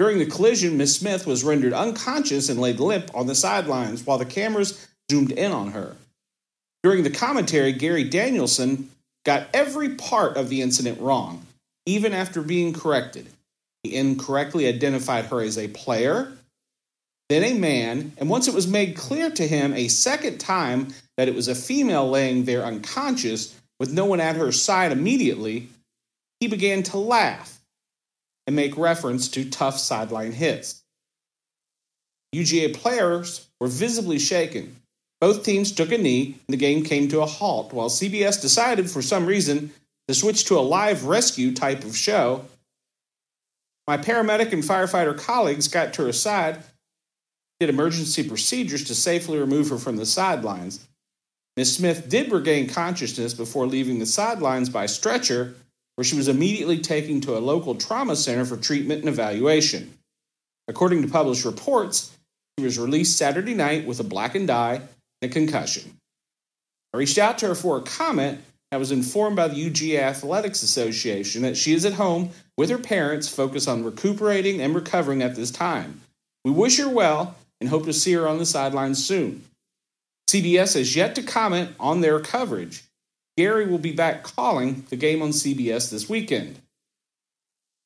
During 0.00 0.18
the 0.18 0.26
collision, 0.26 0.76
Miss 0.76 0.96
Smith 0.96 1.24
was 1.24 1.44
rendered 1.44 1.72
unconscious 1.72 2.48
and 2.48 2.60
laid 2.60 2.80
limp 2.80 3.14
on 3.14 3.28
the 3.28 3.36
sidelines 3.36 4.04
while 4.04 4.18
the 4.18 4.24
cameras 4.24 4.88
zoomed 5.08 5.30
in 5.30 5.52
on 5.52 5.70
her. 5.70 5.94
During 6.82 7.04
the 7.04 7.10
commentary, 7.10 7.72
Gary 7.72 8.02
Danielson 8.02 8.90
got 9.24 9.46
every 9.54 9.90
part 9.90 10.36
of 10.36 10.48
the 10.48 10.62
incident 10.62 11.00
wrong, 11.00 11.46
even 11.86 12.12
after 12.12 12.42
being 12.42 12.72
corrected. 12.72 13.28
He 13.82 13.94
incorrectly 13.94 14.66
identified 14.66 15.26
her 15.26 15.40
as 15.40 15.56
a 15.56 15.68
player, 15.68 16.32
then 17.28 17.44
a 17.44 17.58
man, 17.58 18.12
and 18.16 18.30
once 18.30 18.48
it 18.48 18.54
was 18.54 18.66
made 18.66 18.96
clear 18.96 19.30
to 19.30 19.46
him 19.46 19.72
a 19.72 19.88
second 19.88 20.38
time 20.38 20.88
that 21.16 21.28
it 21.28 21.34
was 21.34 21.48
a 21.48 21.54
female 21.54 22.08
laying 22.08 22.44
there 22.44 22.64
unconscious 22.64 23.54
with 23.78 23.92
no 23.92 24.06
one 24.06 24.20
at 24.20 24.36
her 24.36 24.50
side 24.50 24.92
immediately, 24.92 25.68
he 26.40 26.48
began 26.48 26.82
to 26.84 26.96
laugh 26.96 27.60
and 28.46 28.56
make 28.56 28.76
reference 28.76 29.28
to 29.28 29.48
tough 29.48 29.78
sideline 29.78 30.32
hits. 30.32 30.82
UGA 32.34 32.74
players 32.74 33.46
were 33.60 33.68
visibly 33.68 34.18
shaken. 34.18 34.76
Both 35.20 35.44
teams 35.44 35.72
took 35.72 35.92
a 35.92 35.98
knee, 35.98 36.38
and 36.46 36.54
the 36.54 36.56
game 36.56 36.84
came 36.84 37.08
to 37.08 37.20
a 37.20 37.26
halt 37.26 37.72
while 37.72 37.88
CBS 37.88 38.40
decided, 38.40 38.90
for 38.90 39.02
some 39.02 39.26
reason, 39.26 39.72
to 40.06 40.14
switch 40.14 40.44
to 40.46 40.58
a 40.58 40.60
live 40.60 41.04
rescue 41.04 41.52
type 41.52 41.84
of 41.84 41.96
show. 41.96 42.44
My 43.88 43.96
paramedic 43.96 44.52
and 44.52 44.62
firefighter 44.62 45.16
colleagues 45.16 45.66
got 45.66 45.94
to 45.94 46.04
her 46.04 46.12
side, 46.12 46.62
did 47.58 47.70
emergency 47.70 48.22
procedures 48.28 48.84
to 48.84 48.94
safely 48.94 49.38
remove 49.38 49.70
her 49.70 49.78
from 49.78 49.96
the 49.96 50.04
sidelines. 50.04 50.86
Miss 51.56 51.74
Smith 51.74 52.06
did 52.06 52.30
regain 52.30 52.68
consciousness 52.68 53.32
before 53.32 53.66
leaving 53.66 53.98
the 53.98 54.04
sidelines 54.04 54.68
by 54.68 54.84
stretcher, 54.84 55.54
where 55.94 56.04
she 56.04 56.16
was 56.16 56.28
immediately 56.28 56.78
taken 56.78 57.22
to 57.22 57.38
a 57.38 57.40
local 57.40 57.74
trauma 57.76 58.14
center 58.14 58.44
for 58.44 58.58
treatment 58.58 59.00
and 59.00 59.08
evaluation. 59.08 59.94
According 60.68 61.00
to 61.00 61.08
published 61.08 61.46
reports, 61.46 62.14
she 62.58 62.66
was 62.66 62.78
released 62.78 63.16
Saturday 63.16 63.54
night 63.54 63.86
with 63.86 64.00
a 64.00 64.04
blackened 64.04 64.50
eye 64.50 64.82
and 65.22 65.30
a 65.30 65.32
concussion. 65.32 65.96
I 66.92 66.98
reached 66.98 67.16
out 67.16 67.38
to 67.38 67.46
her 67.46 67.54
for 67.54 67.78
a 67.78 67.82
comment. 67.82 68.40
I 68.70 68.76
was 68.76 68.92
informed 68.92 69.36
by 69.36 69.48
the 69.48 69.70
UGA 69.70 70.00
Athletics 70.00 70.62
Association 70.62 71.42
that 71.42 71.56
she 71.56 71.72
is 71.72 71.84
at 71.84 71.94
home 71.94 72.30
with 72.56 72.68
her 72.68 72.78
parents, 72.78 73.28
focused 73.28 73.68
on 73.68 73.84
recuperating 73.84 74.60
and 74.60 74.74
recovering 74.74 75.22
at 75.22 75.34
this 75.34 75.50
time. 75.50 76.02
We 76.44 76.50
wish 76.50 76.78
her 76.78 76.88
well 76.88 77.36
and 77.60 77.70
hope 77.70 77.84
to 77.86 77.92
see 77.92 78.12
her 78.12 78.28
on 78.28 78.38
the 78.38 78.46
sidelines 78.46 79.04
soon. 79.04 79.44
CBS 80.28 80.74
has 80.74 80.94
yet 80.94 81.14
to 81.14 81.22
comment 81.22 81.70
on 81.80 82.02
their 82.02 82.20
coverage. 82.20 82.84
Gary 83.38 83.66
will 83.66 83.78
be 83.78 83.92
back 83.92 84.22
calling 84.22 84.84
the 84.90 84.96
game 84.96 85.22
on 85.22 85.30
CBS 85.30 85.90
this 85.90 86.08
weekend. 86.08 86.58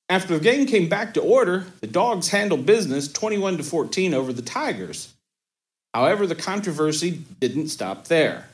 After 0.09 0.37
the 0.37 0.45
game 0.45 0.67
came 0.67 0.89
back 0.89 1.15
to 1.15 1.23
order, 1.23 1.67
the 1.81 1.87
Dogs 1.87 2.29
handled 2.29 2.67
business 2.67 3.11
21 3.11 3.59
to 3.59 3.63
14 3.63 4.13
over 4.15 4.33
the 4.33 4.43
Tigers. 4.43 5.15
However, 5.95 6.27
the 6.27 6.35
controversy 6.35 7.23
didn't 7.39 7.69
stop 7.69 8.09
there. 8.09 8.49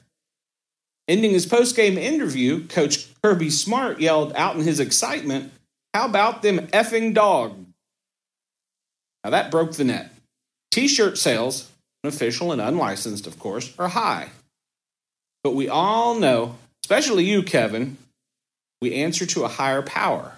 Ending 1.08 1.30
his 1.30 1.46
post-game 1.46 1.96
interview, 1.96 2.68
Coach 2.68 3.08
Kirby 3.22 3.48
Smart 3.48 3.98
yelled 3.98 4.34
out 4.34 4.56
in 4.56 4.62
his 4.62 4.78
excitement, 4.78 5.52
"How 5.94 6.04
about 6.04 6.42
them 6.42 6.66
effing 6.68 7.14
dogs?" 7.14 7.66
Now 9.24 9.30
that 9.30 9.50
broke 9.50 9.72
the 9.72 9.84
net. 9.84 10.14
T-shirt 10.70 11.16
sales, 11.16 11.70
official 12.04 12.52
and 12.52 12.60
unlicensed, 12.60 13.26
of 13.26 13.38
course, 13.38 13.72
are 13.78 13.88
high. 13.88 14.30
But 15.42 15.52
we 15.52 15.68
all 15.68 16.18
know, 16.18 16.58
especially 16.84 17.24
you, 17.24 17.42
Kevin, 17.42 17.96
we 18.80 18.94
answer 18.94 19.24
to 19.26 19.44
a 19.44 19.48
higher 19.48 19.82
power. 19.82 20.36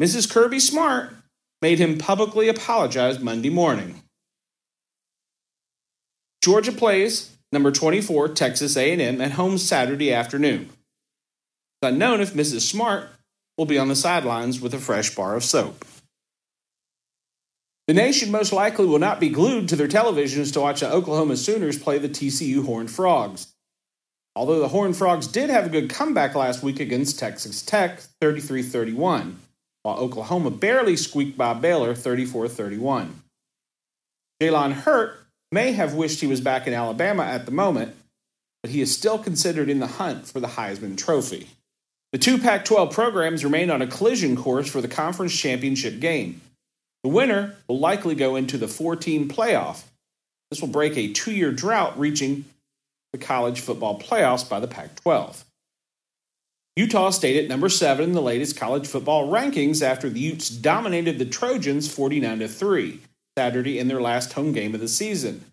Mrs. 0.00 0.30
Kirby 0.30 0.60
Smart 0.60 1.14
made 1.62 1.78
him 1.78 1.98
publicly 1.98 2.48
apologize 2.48 3.18
Monday 3.20 3.50
morning. 3.50 4.02
Georgia 6.42 6.72
plays 6.72 7.30
number 7.52 7.70
24 7.70 8.28
Texas 8.30 8.76
A&M 8.76 9.20
at 9.20 9.32
home 9.32 9.58
Saturday 9.58 10.12
afternoon. 10.12 10.70
It's 11.82 11.90
unknown 11.90 12.20
if 12.20 12.32
Mrs. 12.32 12.62
Smart 12.62 13.08
will 13.58 13.66
be 13.66 13.78
on 13.78 13.88
the 13.88 13.96
sidelines 13.96 14.60
with 14.60 14.72
a 14.72 14.78
fresh 14.78 15.14
bar 15.14 15.36
of 15.36 15.44
soap. 15.44 15.84
The 17.88 17.94
nation 17.94 18.30
most 18.30 18.52
likely 18.52 18.86
will 18.86 18.98
not 18.98 19.20
be 19.20 19.28
glued 19.28 19.68
to 19.68 19.76
their 19.76 19.88
televisions 19.88 20.52
to 20.52 20.60
watch 20.60 20.80
the 20.80 20.90
Oklahoma 20.90 21.36
Sooners 21.36 21.78
play 21.78 21.98
the 21.98 22.08
TCU 22.08 22.64
Horned 22.64 22.90
Frogs. 22.90 23.52
Although 24.34 24.60
the 24.60 24.68
Horned 24.68 24.96
Frogs 24.96 25.26
did 25.26 25.50
have 25.50 25.66
a 25.66 25.68
good 25.68 25.90
comeback 25.90 26.34
last 26.34 26.62
week 26.62 26.80
against 26.80 27.18
Texas 27.18 27.60
Tech 27.60 28.00
33 28.20 28.62
31, 28.62 29.40
while 29.82 29.98
Oklahoma 29.98 30.50
barely 30.50 30.96
squeaked 30.96 31.36
by 31.36 31.52
Baylor 31.52 31.94
34 31.94 32.48
31. 32.48 33.22
Jalen 34.40 34.72
Hurt 34.72 35.21
may 35.52 35.72
have 35.72 35.94
wished 35.94 36.20
he 36.20 36.26
was 36.26 36.40
back 36.40 36.66
in 36.66 36.72
Alabama 36.72 37.22
at 37.22 37.44
the 37.44 37.52
moment, 37.52 37.94
but 38.62 38.72
he 38.72 38.80
is 38.80 38.92
still 38.92 39.18
considered 39.18 39.68
in 39.68 39.78
the 39.78 39.86
hunt 39.86 40.26
for 40.26 40.40
the 40.40 40.48
Heisman 40.48 40.96
Trophy. 40.96 41.48
The 42.12 42.18
two 42.18 42.38
Pac 42.38 42.64
12 42.64 42.92
programs 42.92 43.44
remain 43.44 43.70
on 43.70 43.82
a 43.82 43.86
collision 43.86 44.34
course 44.36 44.68
for 44.68 44.80
the 44.80 44.88
conference 44.88 45.38
championship 45.38 46.00
game. 46.00 46.40
The 47.02 47.10
winner 47.10 47.56
will 47.68 47.78
likely 47.78 48.14
go 48.14 48.36
into 48.36 48.58
the 48.58 48.68
14 48.68 49.28
playoff. 49.28 49.84
This 50.50 50.60
will 50.60 50.68
break 50.68 50.96
a 50.96 51.12
two 51.12 51.32
year 51.32 51.52
drought 51.52 51.98
reaching 51.98 52.44
the 53.12 53.18
college 53.18 53.60
football 53.60 53.98
playoffs 53.98 54.48
by 54.48 54.60
the 54.60 54.68
Pac 54.68 54.96
12. 54.96 55.44
Utah 56.76 57.10
stayed 57.10 57.42
at 57.42 57.48
number 57.48 57.68
7 57.68 58.02
in 58.02 58.12
the 58.12 58.22
latest 58.22 58.56
college 58.56 58.86
football 58.86 59.30
rankings 59.30 59.82
after 59.82 60.08
the 60.08 60.20
Utes 60.20 60.48
dominated 60.48 61.18
the 61.18 61.26
Trojans 61.26 61.92
49 61.92 62.46
3 62.48 63.00
Saturday 63.36 63.78
in 63.78 63.88
their 63.88 64.00
last 64.00 64.32
home 64.34 64.52
game 64.52 64.74
of 64.74 64.80
the 64.80 64.88
season. 64.88 65.44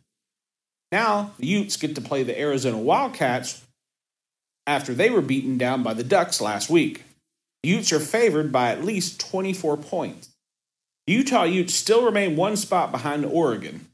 Now, 0.92 1.32
the 1.38 1.48
Utes 1.48 1.78
get 1.78 1.96
to 1.96 2.02
play 2.02 2.24
the 2.24 2.40
Arizona 2.40 2.78
Wildcats 2.78 3.64
after 4.66 4.94
they 4.94 5.10
were 5.10 5.22
beaten 5.22 5.58
down 5.58 5.84
by 5.84 5.94
the 5.94 6.04
Ducks 6.04 6.42
last 6.42 6.70
week. 6.70 7.04
The 7.64 7.70
Utes 7.70 7.92
are 7.92 8.00
favored 8.00 8.52
by 8.52 8.70
at 8.72 8.84
least 8.84 9.20
24 9.20 9.78
points. 9.78 10.30
The 11.08 11.14
Utah 11.14 11.44
Utes 11.44 11.74
still 11.74 12.06
remain 12.06 12.36
one 12.36 12.56
spot 12.56 12.92
behind 12.92 13.26
Oregon. 13.26 13.88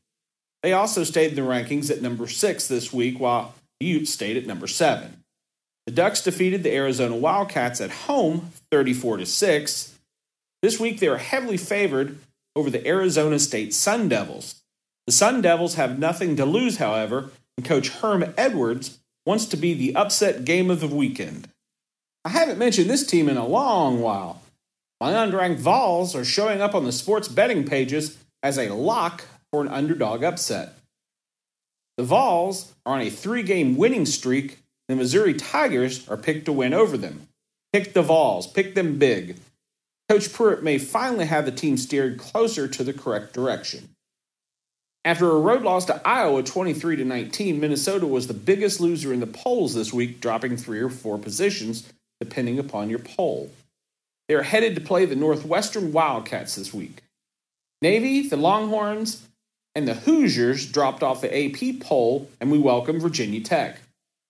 They 0.64 0.74
also 0.74 1.04
stayed 1.04 1.30
in 1.30 1.36
the 1.36 1.42
rankings 1.42 1.92
at 1.92 2.02
number 2.02 2.28
6 2.28 2.68
this 2.68 2.92
week, 2.92 3.20
while 3.20 3.56
the 3.80 3.86
Utes 3.86 4.12
stayed 4.12 4.38
at 4.38 4.48
number 4.48 4.68
7. 4.68 5.24
The 5.86 5.92
Ducks 5.92 6.22
defeated 6.22 6.64
the 6.64 6.74
Arizona 6.74 7.16
Wildcats 7.16 7.80
at 7.80 7.92
home 7.92 8.52
34 8.72 9.18
to 9.18 9.26
6. 9.26 9.94
This 10.62 10.80
week 10.80 11.00
they 11.00 11.08
are 11.08 11.18
heavily 11.18 11.58
favored 11.58 12.18
over 12.56 12.70
the 12.70 12.86
Arizona 12.88 13.40
State 13.40 13.74
Sun 13.74 14.10
Devils. 14.10 14.62
The 15.06 15.12
Sun 15.12 15.42
Devils 15.42 15.76
have 15.76 16.00
nothing 16.00 16.36
to 16.36 16.46
lose, 16.46 16.78
however, 16.78 17.32
and 17.58 17.66
coach 17.66 17.90
Herm 17.90 18.34
Edwards 18.38 19.00
wants 19.26 19.46
to 19.46 19.58
be 19.58 19.74
the 19.74 19.96
upset 19.96 20.46
game 20.46 20.70
of 20.70 20.80
the 20.80 20.88
weekend. 20.88 21.50
I 22.24 22.30
haven't 22.30 22.58
mentioned 22.58 22.90
this 22.90 23.06
team 23.06 23.30
in 23.30 23.38
a 23.38 23.46
long 23.46 24.02
while. 24.02 24.42
My 25.00 25.12
unranked 25.12 25.60
Vols 25.60 26.16
are 26.16 26.26
showing 26.26 26.62
up 26.62 26.74
on 26.74 26.86
the 26.86 26.92
sports 26.92 27.28
betting 27.28 27.66
pages 27.66 28.18
as 28.42 28.58
a 28.58 28.74
lock 28.74 29.26
for 29.52 29.62
an 29.62 29.68
underdog 29.68 30.24
upset. 30.24 30.74
The 31.98 32.04
Vols 32.04 32.74
are 32.86 32.96
on 32.96 33.02
a 33.02 33.10
three 33.10 33.44
game 33.44 33.78
winning 33.78 34.06
streak. 34.06 34.60
And 34.88 35.00
the 35.00 35.04
Missouri 35.04 35.34
Tigers 35.34 36.08
are 36.08 36.18
picked 36.18 36.46
to 36.46 36.54
win 36.54 36.74
over 36.74 36.98
them. 36.98 37.28
Pick 37.74 37.94
the 37.94 38.04
Vols, 38.04 38.46
pick 38.46 38.76
them 38.76 39.00
big. 39.00 39.38
Coach 40.08 40.32
Pruitt 40.32 40.64
may 40.64 40.78
finally 40.78 41.26
have 41.26 41.46
the 41.46 41.52
team 41.52 41.78
steered 41.78 42.20
closer 42.20 42.68
to 42.68 42.84
the 42.84 42.94
correct 42.94 43.34
direction. 43.34 43.90
After 45.04 45.30
a 45.30 45.40
road 45.40 45.64
loss 45.64 45.86
to 45.86 46.02
Iowa 46.08 46.44
23 46.44 46.96
to 46.98 47.06
19, 47.06 47.60
Minnesota 47.60 48.08
was 48.08 48.28
the 48.28 48.34
biggest 48.34 48.80
loser 48.80 49.14
in 49.14 49.20
the 49.20 49.28
polls 49.28 49.74
this 49.74 49.94
week, 49.94 50.20
dropping 50.20 50.58
three 50.58 50.80
or 50.80 50.90
four 50.90 51.18
positions 51.18 51.92
depending 52.20 52.58
upon 52.60 52.90
your 52.90 53.00
poll. 53.00 53.52
They 54.28 54.36
are 54.36 54.44
headed 54.44 54.76
to 54.76 54.82
play 54.82 55.06
the 55.06 55.16
Northwestern 55.16 55.92
Wildcats 55.92 56.56
this 56.56 56.74
week. 56.74 57.04
Navy, 57.82 58.28
the 58.28 58.38
Longhorns, 58.38 59.28
and 59.76 59.88
the 59.88 59.94
Hoosiers 59.94 60.66
dropped 60.72 61.04
off 61.04 61.22
the 61.22 61.36
AP 61.36 61.82
poll, 61.82 62.30
and 62.40 62.52
we 62.52 62.58
welcome 62.58 63.00
Virginia 63.00 63.42
Tech. 63.42 63.80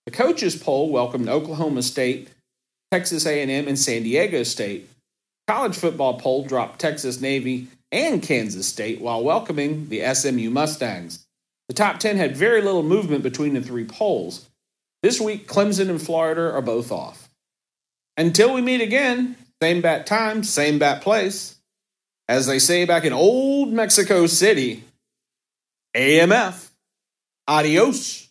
The 0.04 0.12
coaches 0.12 0.56
poll 0.56 0.90
welcomed 0.90 1.28
Oklahoma 1.28 1.82
State, 1.82 2.28
Texas 2.90 3.24
A&M, 3.24 3.68
and 3.68 3.78
San 3.78 4.02
Diego 4.02 4.42
State. 4.42 4.88
College 5.46 5.76
football 5.76 6.18
poll 6.18 6.44
dropped 6.44 6.80
Texas 6.80 7.20
Navy 7.20 7.68
and 7.92 8.22
Kansas 8.22 8.66
State 8.66 9.00
while 9.00 9.22
welcoming 9.22 9.88
the 9.88 10.02
SMU 10.12 10.50
Mustangs. 10.50 11.24
The 11.68 11.74
top 11.74 11.98
10 11.98 12.16
had 12.16 12.36
very 12.36 12.62
little 12.62 12.82
movement 12.82 13.22
between 13.22 13.54
the 13.54 13.60
three 13.60 13.84
polls. 13.84 14.48
This 15.02 15.20
week, 15.20 15.46
Clemson 15.46 15.88
and 15.88 16.02
Florida 16.02 16.52
are 16.52 16.62
both 16.62 16.90
off. 16.90 17.28
Until 18.16 18.54
we 18.54 18.60
meet 18.60 18.80
again, 18.80 19.36
same 19.62 19.82
bat 19.82 20.06
time, 20.06 20.42
same 20.42 20.78
bat 20.78 21.02
place. 21.02 21.58
As 22.28 22.46
they 22.46 22.58
say 22.58 22.84
back 22.84 23.04
in 23.04 23.12
old 23.12 23.72
Mexico 23.72 24.26
City, 24.26 24.82
AMF. 25.96 26.70
Adios, 27.48 28.28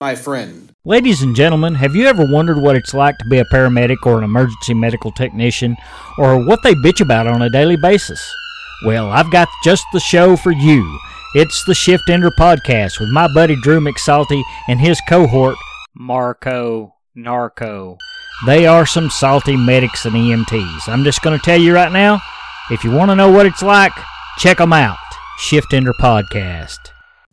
my 0.00 0.14
friend. 0.14 0.72
Ladies 0.86 1.22
and 1.22 1.34
gentlemen, 1.34 1.74
have 1.74 1.96
you 1.96 2.06
ever 2.06 2.24
wondered 2.24 2.58
what 2.58 2.76
it's 2.76 2.94
like 2.94 3.18
to 3.18 3.24
be 3.24 3.38
a 3.38 3.44
paramedic 3.46 4.06
or 4.06 4.18
an 4.18 4.22
emergency 4.22 4.72
medical 4.72 5.10
technician, 5.10 5.76
or 6.16 6.46
what 6.46 6.62
they 6.62 6.74
bitch 6.74 7.00
about 7.00 7.26
on 7.26 7.42
a 7.42 7.50
daily 7.50 7.76
basis? 7.76 8.32
Well, 8.84 9.10
I've 9.10 9.32
got 9.32 9.48
just 9.64 9.84
the 9.92 9.98
show 9.98 10.36
for 10.36 10.52
you. 10.52 11.00
It's 11.34 11.64
the 11.64 11.74
Shift 11.74 12.08
Ender 12.08 12.30
Podcast 12.30 13.00
with 13.00 13.08
my 13.10 13.26
buddy 13.34 13.56
Drew 13.62 13.80
McSalty 13.80 14.40
and 14.68 14.78
his 14.78 15.00
cohort, 15.08 15.56
Marco 15.92 16.94
Narco. 17.16 17.98
They 18.46 18.68
are 18.68 18.86
some 18.86 19.10
salty 19.10 19.56
medics 19.56 20.04
and 20.04 20.14
EMTs. 20.14 20.88
I'm 20.88 21.02
just 21.02 21.20
going 21.20 21.36
to 21.36 21.44
tell 21.44 21.60
you 21.60 21.74
right 21.74 21.90
now 21.90 22.20
if 22.70 22.84
you 22.84 22.92
want 22.92 23.10
to 23.10 23.16
know 23.16 23.32
what 23.32 23.46
it's 23.46 23.60
like, 23.60 23.90
check 24.38 24.58
them 24.58 24.72
out. 24.72 24.98
Shift 25.38 25.74
Ender 25.74 25.94
Podcast. 26.00 26.78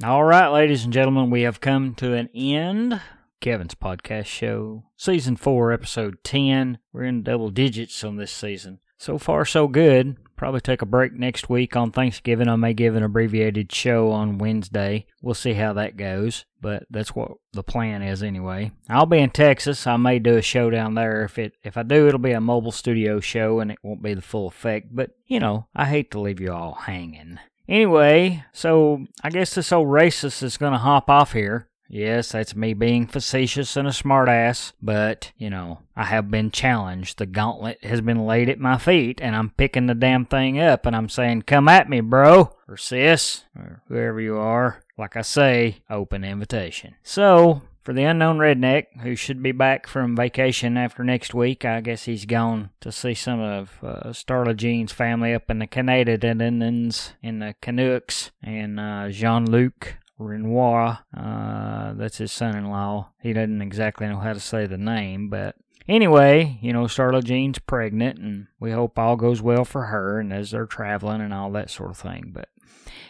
All 0.04 0.24
right, 0.24 0.48
ladies 0.48 0.86
and 0.86 0.92
gentlemen, 0.92 1.30
we 1.30 1.44
have 1.44 1.62
come 1.62 1.94
to 1.98 2.16
an 2.16 2.30
end. 2.34 3.00
Kevin's 3.44 3.76
podcast 3.76 4.28
show, 4.28 4.86
season 4.96 5.36
four, 5.36 5.74
episode 5.74 6.24
10. 6.24 6.78
We're 6.94 7.04
in 7.04 7.24
double 7.24 7.50
digits 7.50 8.02
on 8.02 8.16
this 8.16 8.32
season. 8.32 8.80
So 8.98 9.18
far, 9.18 9.44
so 9.44 9.68
good. 9.68 10.16
Probably 10.38 10.62
take 10.62 10.82
a 10.82 10.86
break 10.86 11.12
next 11.12 11.50
week 11.50 11.76
on 11.76 11.92
Thanksgiving. 11.92 12.48
I 12.48 12.56
may 12.56 12.74
give 12.74 12.96
an 12.96 13.04
abbreviated 13.04 13.70
show 13.70 14.12
on 14.12 14.38
Wednesday. 14.38 15.08
We'll 15.22 15.36
see 15.36 15.56
how 15.56 15.74
that 15.74 15.98
goes, 15.98 16.46
but 16.62 16.86
that's 16.90 17.14
what 17.14 17.34
the 17.52 17.64
plan 17.64 18.02
is 18.02 18.24
anyway. 18.24 18.72
I'll 18.88 19.06
be 19.06 19.20
in 19.20 19.30
Texas. 19.30 19.86
I 19.88 19.98
may 19.98 20.20
do 20.20 20.38
a 20.38 20.42
show 20.42 20.70
down 20.70 20.94
there. 20.94 21.26
If 21.26 21.38
it 21.38 21.56
if 21.64 21.76
I 21.76 21.84
do, 21.84 22.08
it'll 22.08 22.20
be 22.20 22.32
a 22.32 22.40
mobile 22.40 22.72
studio 22.72 23.20
show 23.20 23.60
and 23.60 23.72
it 23.72 23.78
won't 23.84 24.02
be 24.02 24.14
the 24.14 24.22
full 24.22 24.48
effect. 24.48 24.96
But 24.96 25.12
you 25.28 25.42
know, 25.42 25.68
I 25.76 25.88
hate 25.88 26.12
to 26.12 26.20
leave 26.22 26.40
you 26.40 26.54
all 26.54 26.76
hanging. 26.76 27.40
Anyway, 27.68 28.46
so 28.54 29.06
I 29.22 29.30
guess 29.30 29.54
this 29.54 29.74
old 29.74 29.90
racist 29.90 30.44
is 30.44 30.56
gonna 30.56 30.78
hop 30.78 31.10
off 31.10 31.34
here. 31.34 31.68
Yes, 31.90 32.32
that's 32.32 32.56
me 32.56 32.74
being 32.74 33.06
facetious 33.06 33.78
and 33.78 33.88
a 33.88 33.92
smartass, 33.92 34.74
but, 34.82 35.32
you 35.38 35.50
know, 35.50 35.80
I 35.96 36.06
have 36.06 36.32
been 36.32 36.50
challenged. 36.50 37.20
The 37.20 37.26
gauntlet 37.26 37.84
has 37.84 38.02
been 38.02 38.26
laid 38.26 38.50
at 38.50 38.60
my 38.60 38.78
feet, 38.78 39.20
and 39.22 39.36
I'm 39.36 39.52
picking 39.52 39.86
the 39.86 39.94
damn 39.94 40.26
thing 40.26 40.60
up, 40.60 40.86
and 40.86 40.96
I'm 40.96 41.10
saying, 41.10 41.44
come 41.44 41.68
at 41.68 41.90
me, 41.90 42.02
bro, 42.02 42.56
or 42.68 42.78
sis, 42.78 43.44
or 43.56 43.84
whoever 43.88 44.20
you 44.20 44.38
are. 44.38 44.82
Like 44.98 45.16
I 45.16 45.22
say, 45.22 45.84
open 45.90 46.24
invitation. 46.24 46.96
So, 47.04 47.62
for 47.84 47.94
the 47.94 48.04
unknown 48.04 48.38
redneck, 48.38 49.02
who 49.02 49.16
should 49.16 49.44
be 49.44 49.52
back 49.52 49.88
from 49.88 50.16
vacation 50.16 50.78
after 50.78 51.04
next 51.04 51.34
week, 51.34 51.66
I 51.66 51.82
guess 51.82 52.06
he's 52.06 52.26
gone 52.26 52.70
to 52.82 52.92
see 52.92 53.14
some 53.14 53.40
of 53.42 53.78
uh, 53.84 54.10
Starla 54.10 54.56
Jean's 54.56 54.94
family 54.94 55.34
up 55.34 55.52
in 55.52 55.60
the 55.60 55.68
Canadians, 55.68 57.14
in 57.22 57.40
the 57.40 57.56
Canucks, 57.62 58.32
and 58.42 58.80
uh, 58.80 59.10
Jean 59.10 59.46
Luc 59.46 59.98
Renoir. 60.18 61.00
Uh, 61.16 61.94
that's 61.94 62.18
his 62.18 62.32
son-in-law. 62.32 63.12
He 63.22 63.34
doesn't 63.34 63.62
exactly 63.62 64.08
know 64.08 64.20
how 64.20 64.34
to 64.34 64.40
say 64.40 64.66
the 64.66 64.78
name, 64.78 65.30
but 65.30 65.56
anyway, 65.88 66.60
you 66.62 66.74
know, 66.74 66.88
Charlotte 66.88 67.26
Jean's 67.26 67.60
pregnant, 67.60 68.20
and 68.20 68.48
we 68.60 68.72
hope 68.72 68.98
all 68.98 69.16
goes 69.16 69.42
well 69.42 69.66
for 69.66 69.86
her, 69.86 70.20
and 70.20 70.32
as 70.32 70.52
they're 70.52 70.66
traveling 70.66 71.22
and 71.22 71.34
all 71.34 71.52
that 71.52 71.70
sort 71.70 71.92
of 71.92 71.98
thing. 71.98 72.32
But 72.34 72.50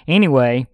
anyway, 0.07 0.67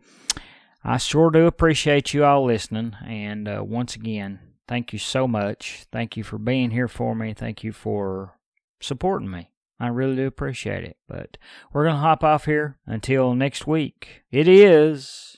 I 0.83 0.97
sure 0.97 1.31
do 1.31 1.45
appreciate 1.45 2.13
you 2.13 2.23
all 2.23 2.45
listening, 2.45 2.95
and 3.05 3.47
uh, 3.47 3.63
once 3.65 3.95
again, 3.95 4.39
thank 4.67 4.93
you 4.93 4.99
so 4.99 5.27
much. 5.27 5.85
Thank 5.91 6.15
you 6.15 6.23
for 6.23 6.37
being 6.37 6.71
here 6.71 6.87
for 6.87 7.15
me. 7.15 7.33
Thank 7.33 7.63
you 7.63 7.73
for 7.73 8.37
supporting 8.79 9.29
me. 9.29 9.51
I 9.79 9.87
really 9.87 10.15
do 10.15 10.27
appreciate 10.27 10.83
it. 10.83 10.97
But 11.07 11.37
we're 11.71 11.85
going 11.85 11.95
to 11.95 12.01
hop 12.01 12.23
off 12.23 12.45
here 12.45 12.77
until 12.85 13.33
next 13.33 13.65
week. 13.65 14.23
It 14.31 14.47
is 14.47 15.37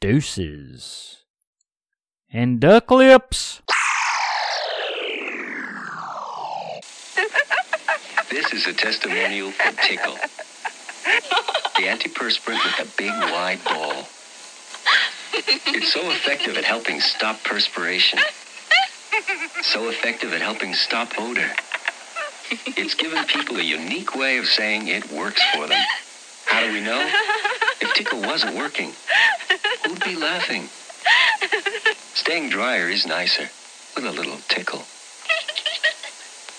deuces 0.00 1.24
and 2.32 2.60
duck 2.60 2.90
lips. 2.90 3.62
This 8.30 8.52
is 8.52 8.66
a 8.66 8.72
testimonial 8.72 9.50
from 9.50 9.74
Tickle, 9.76 10.14
the 11.76 11.82
antiperspirant 11.82 12.64
with 12.64 12.80
a 12.80 12.96
big 12.96 13.10
wide 13.10 13.62
ball. 13.64 14.06
It's 15.32 15.92
so 15.92 16.00
effective 16.10 16.56
at 16.56 16.64
helping 16.64 17.00
stop 17.00 17.42
perspiration. 17.44 18.18
So 19.62 19.88
effective 19.88 20.32
at 20.32 20.40
helping 20.40 20.74
stop 20.74 21.08
odor. 21.18 21.50
It's 22.50 22.94
given 22.94 23.24
people 23.24 23.56
a 23.56 23.62
unique 23.62 24.16
way 24.16 24.38
of 24.38 24.46
saying 24.46 24.88
it 24.88 25.10
works 25.12 25.42
for 25.54 25.66
them. 25.66 25.82
How 26.46 26.60
do 26.66 26.72
we 26.72 26.80
know? 26.80 27.10
If 27.80 27.94
Tickle 27.94 28.20
wasn't 28.20 28.56
working, 28.56 28.92
who'd 29.86 30.04
be 30.04 30.16
laughing? 30.16 30.68
Staying 32.14 32.50
drier 32.50 32.88
is 32.88 33.06
nicer 33.06 33.48
with 33.96 34.04
a 34.04 34.12
little 34.12 34.38
tickle. 34.48 34.84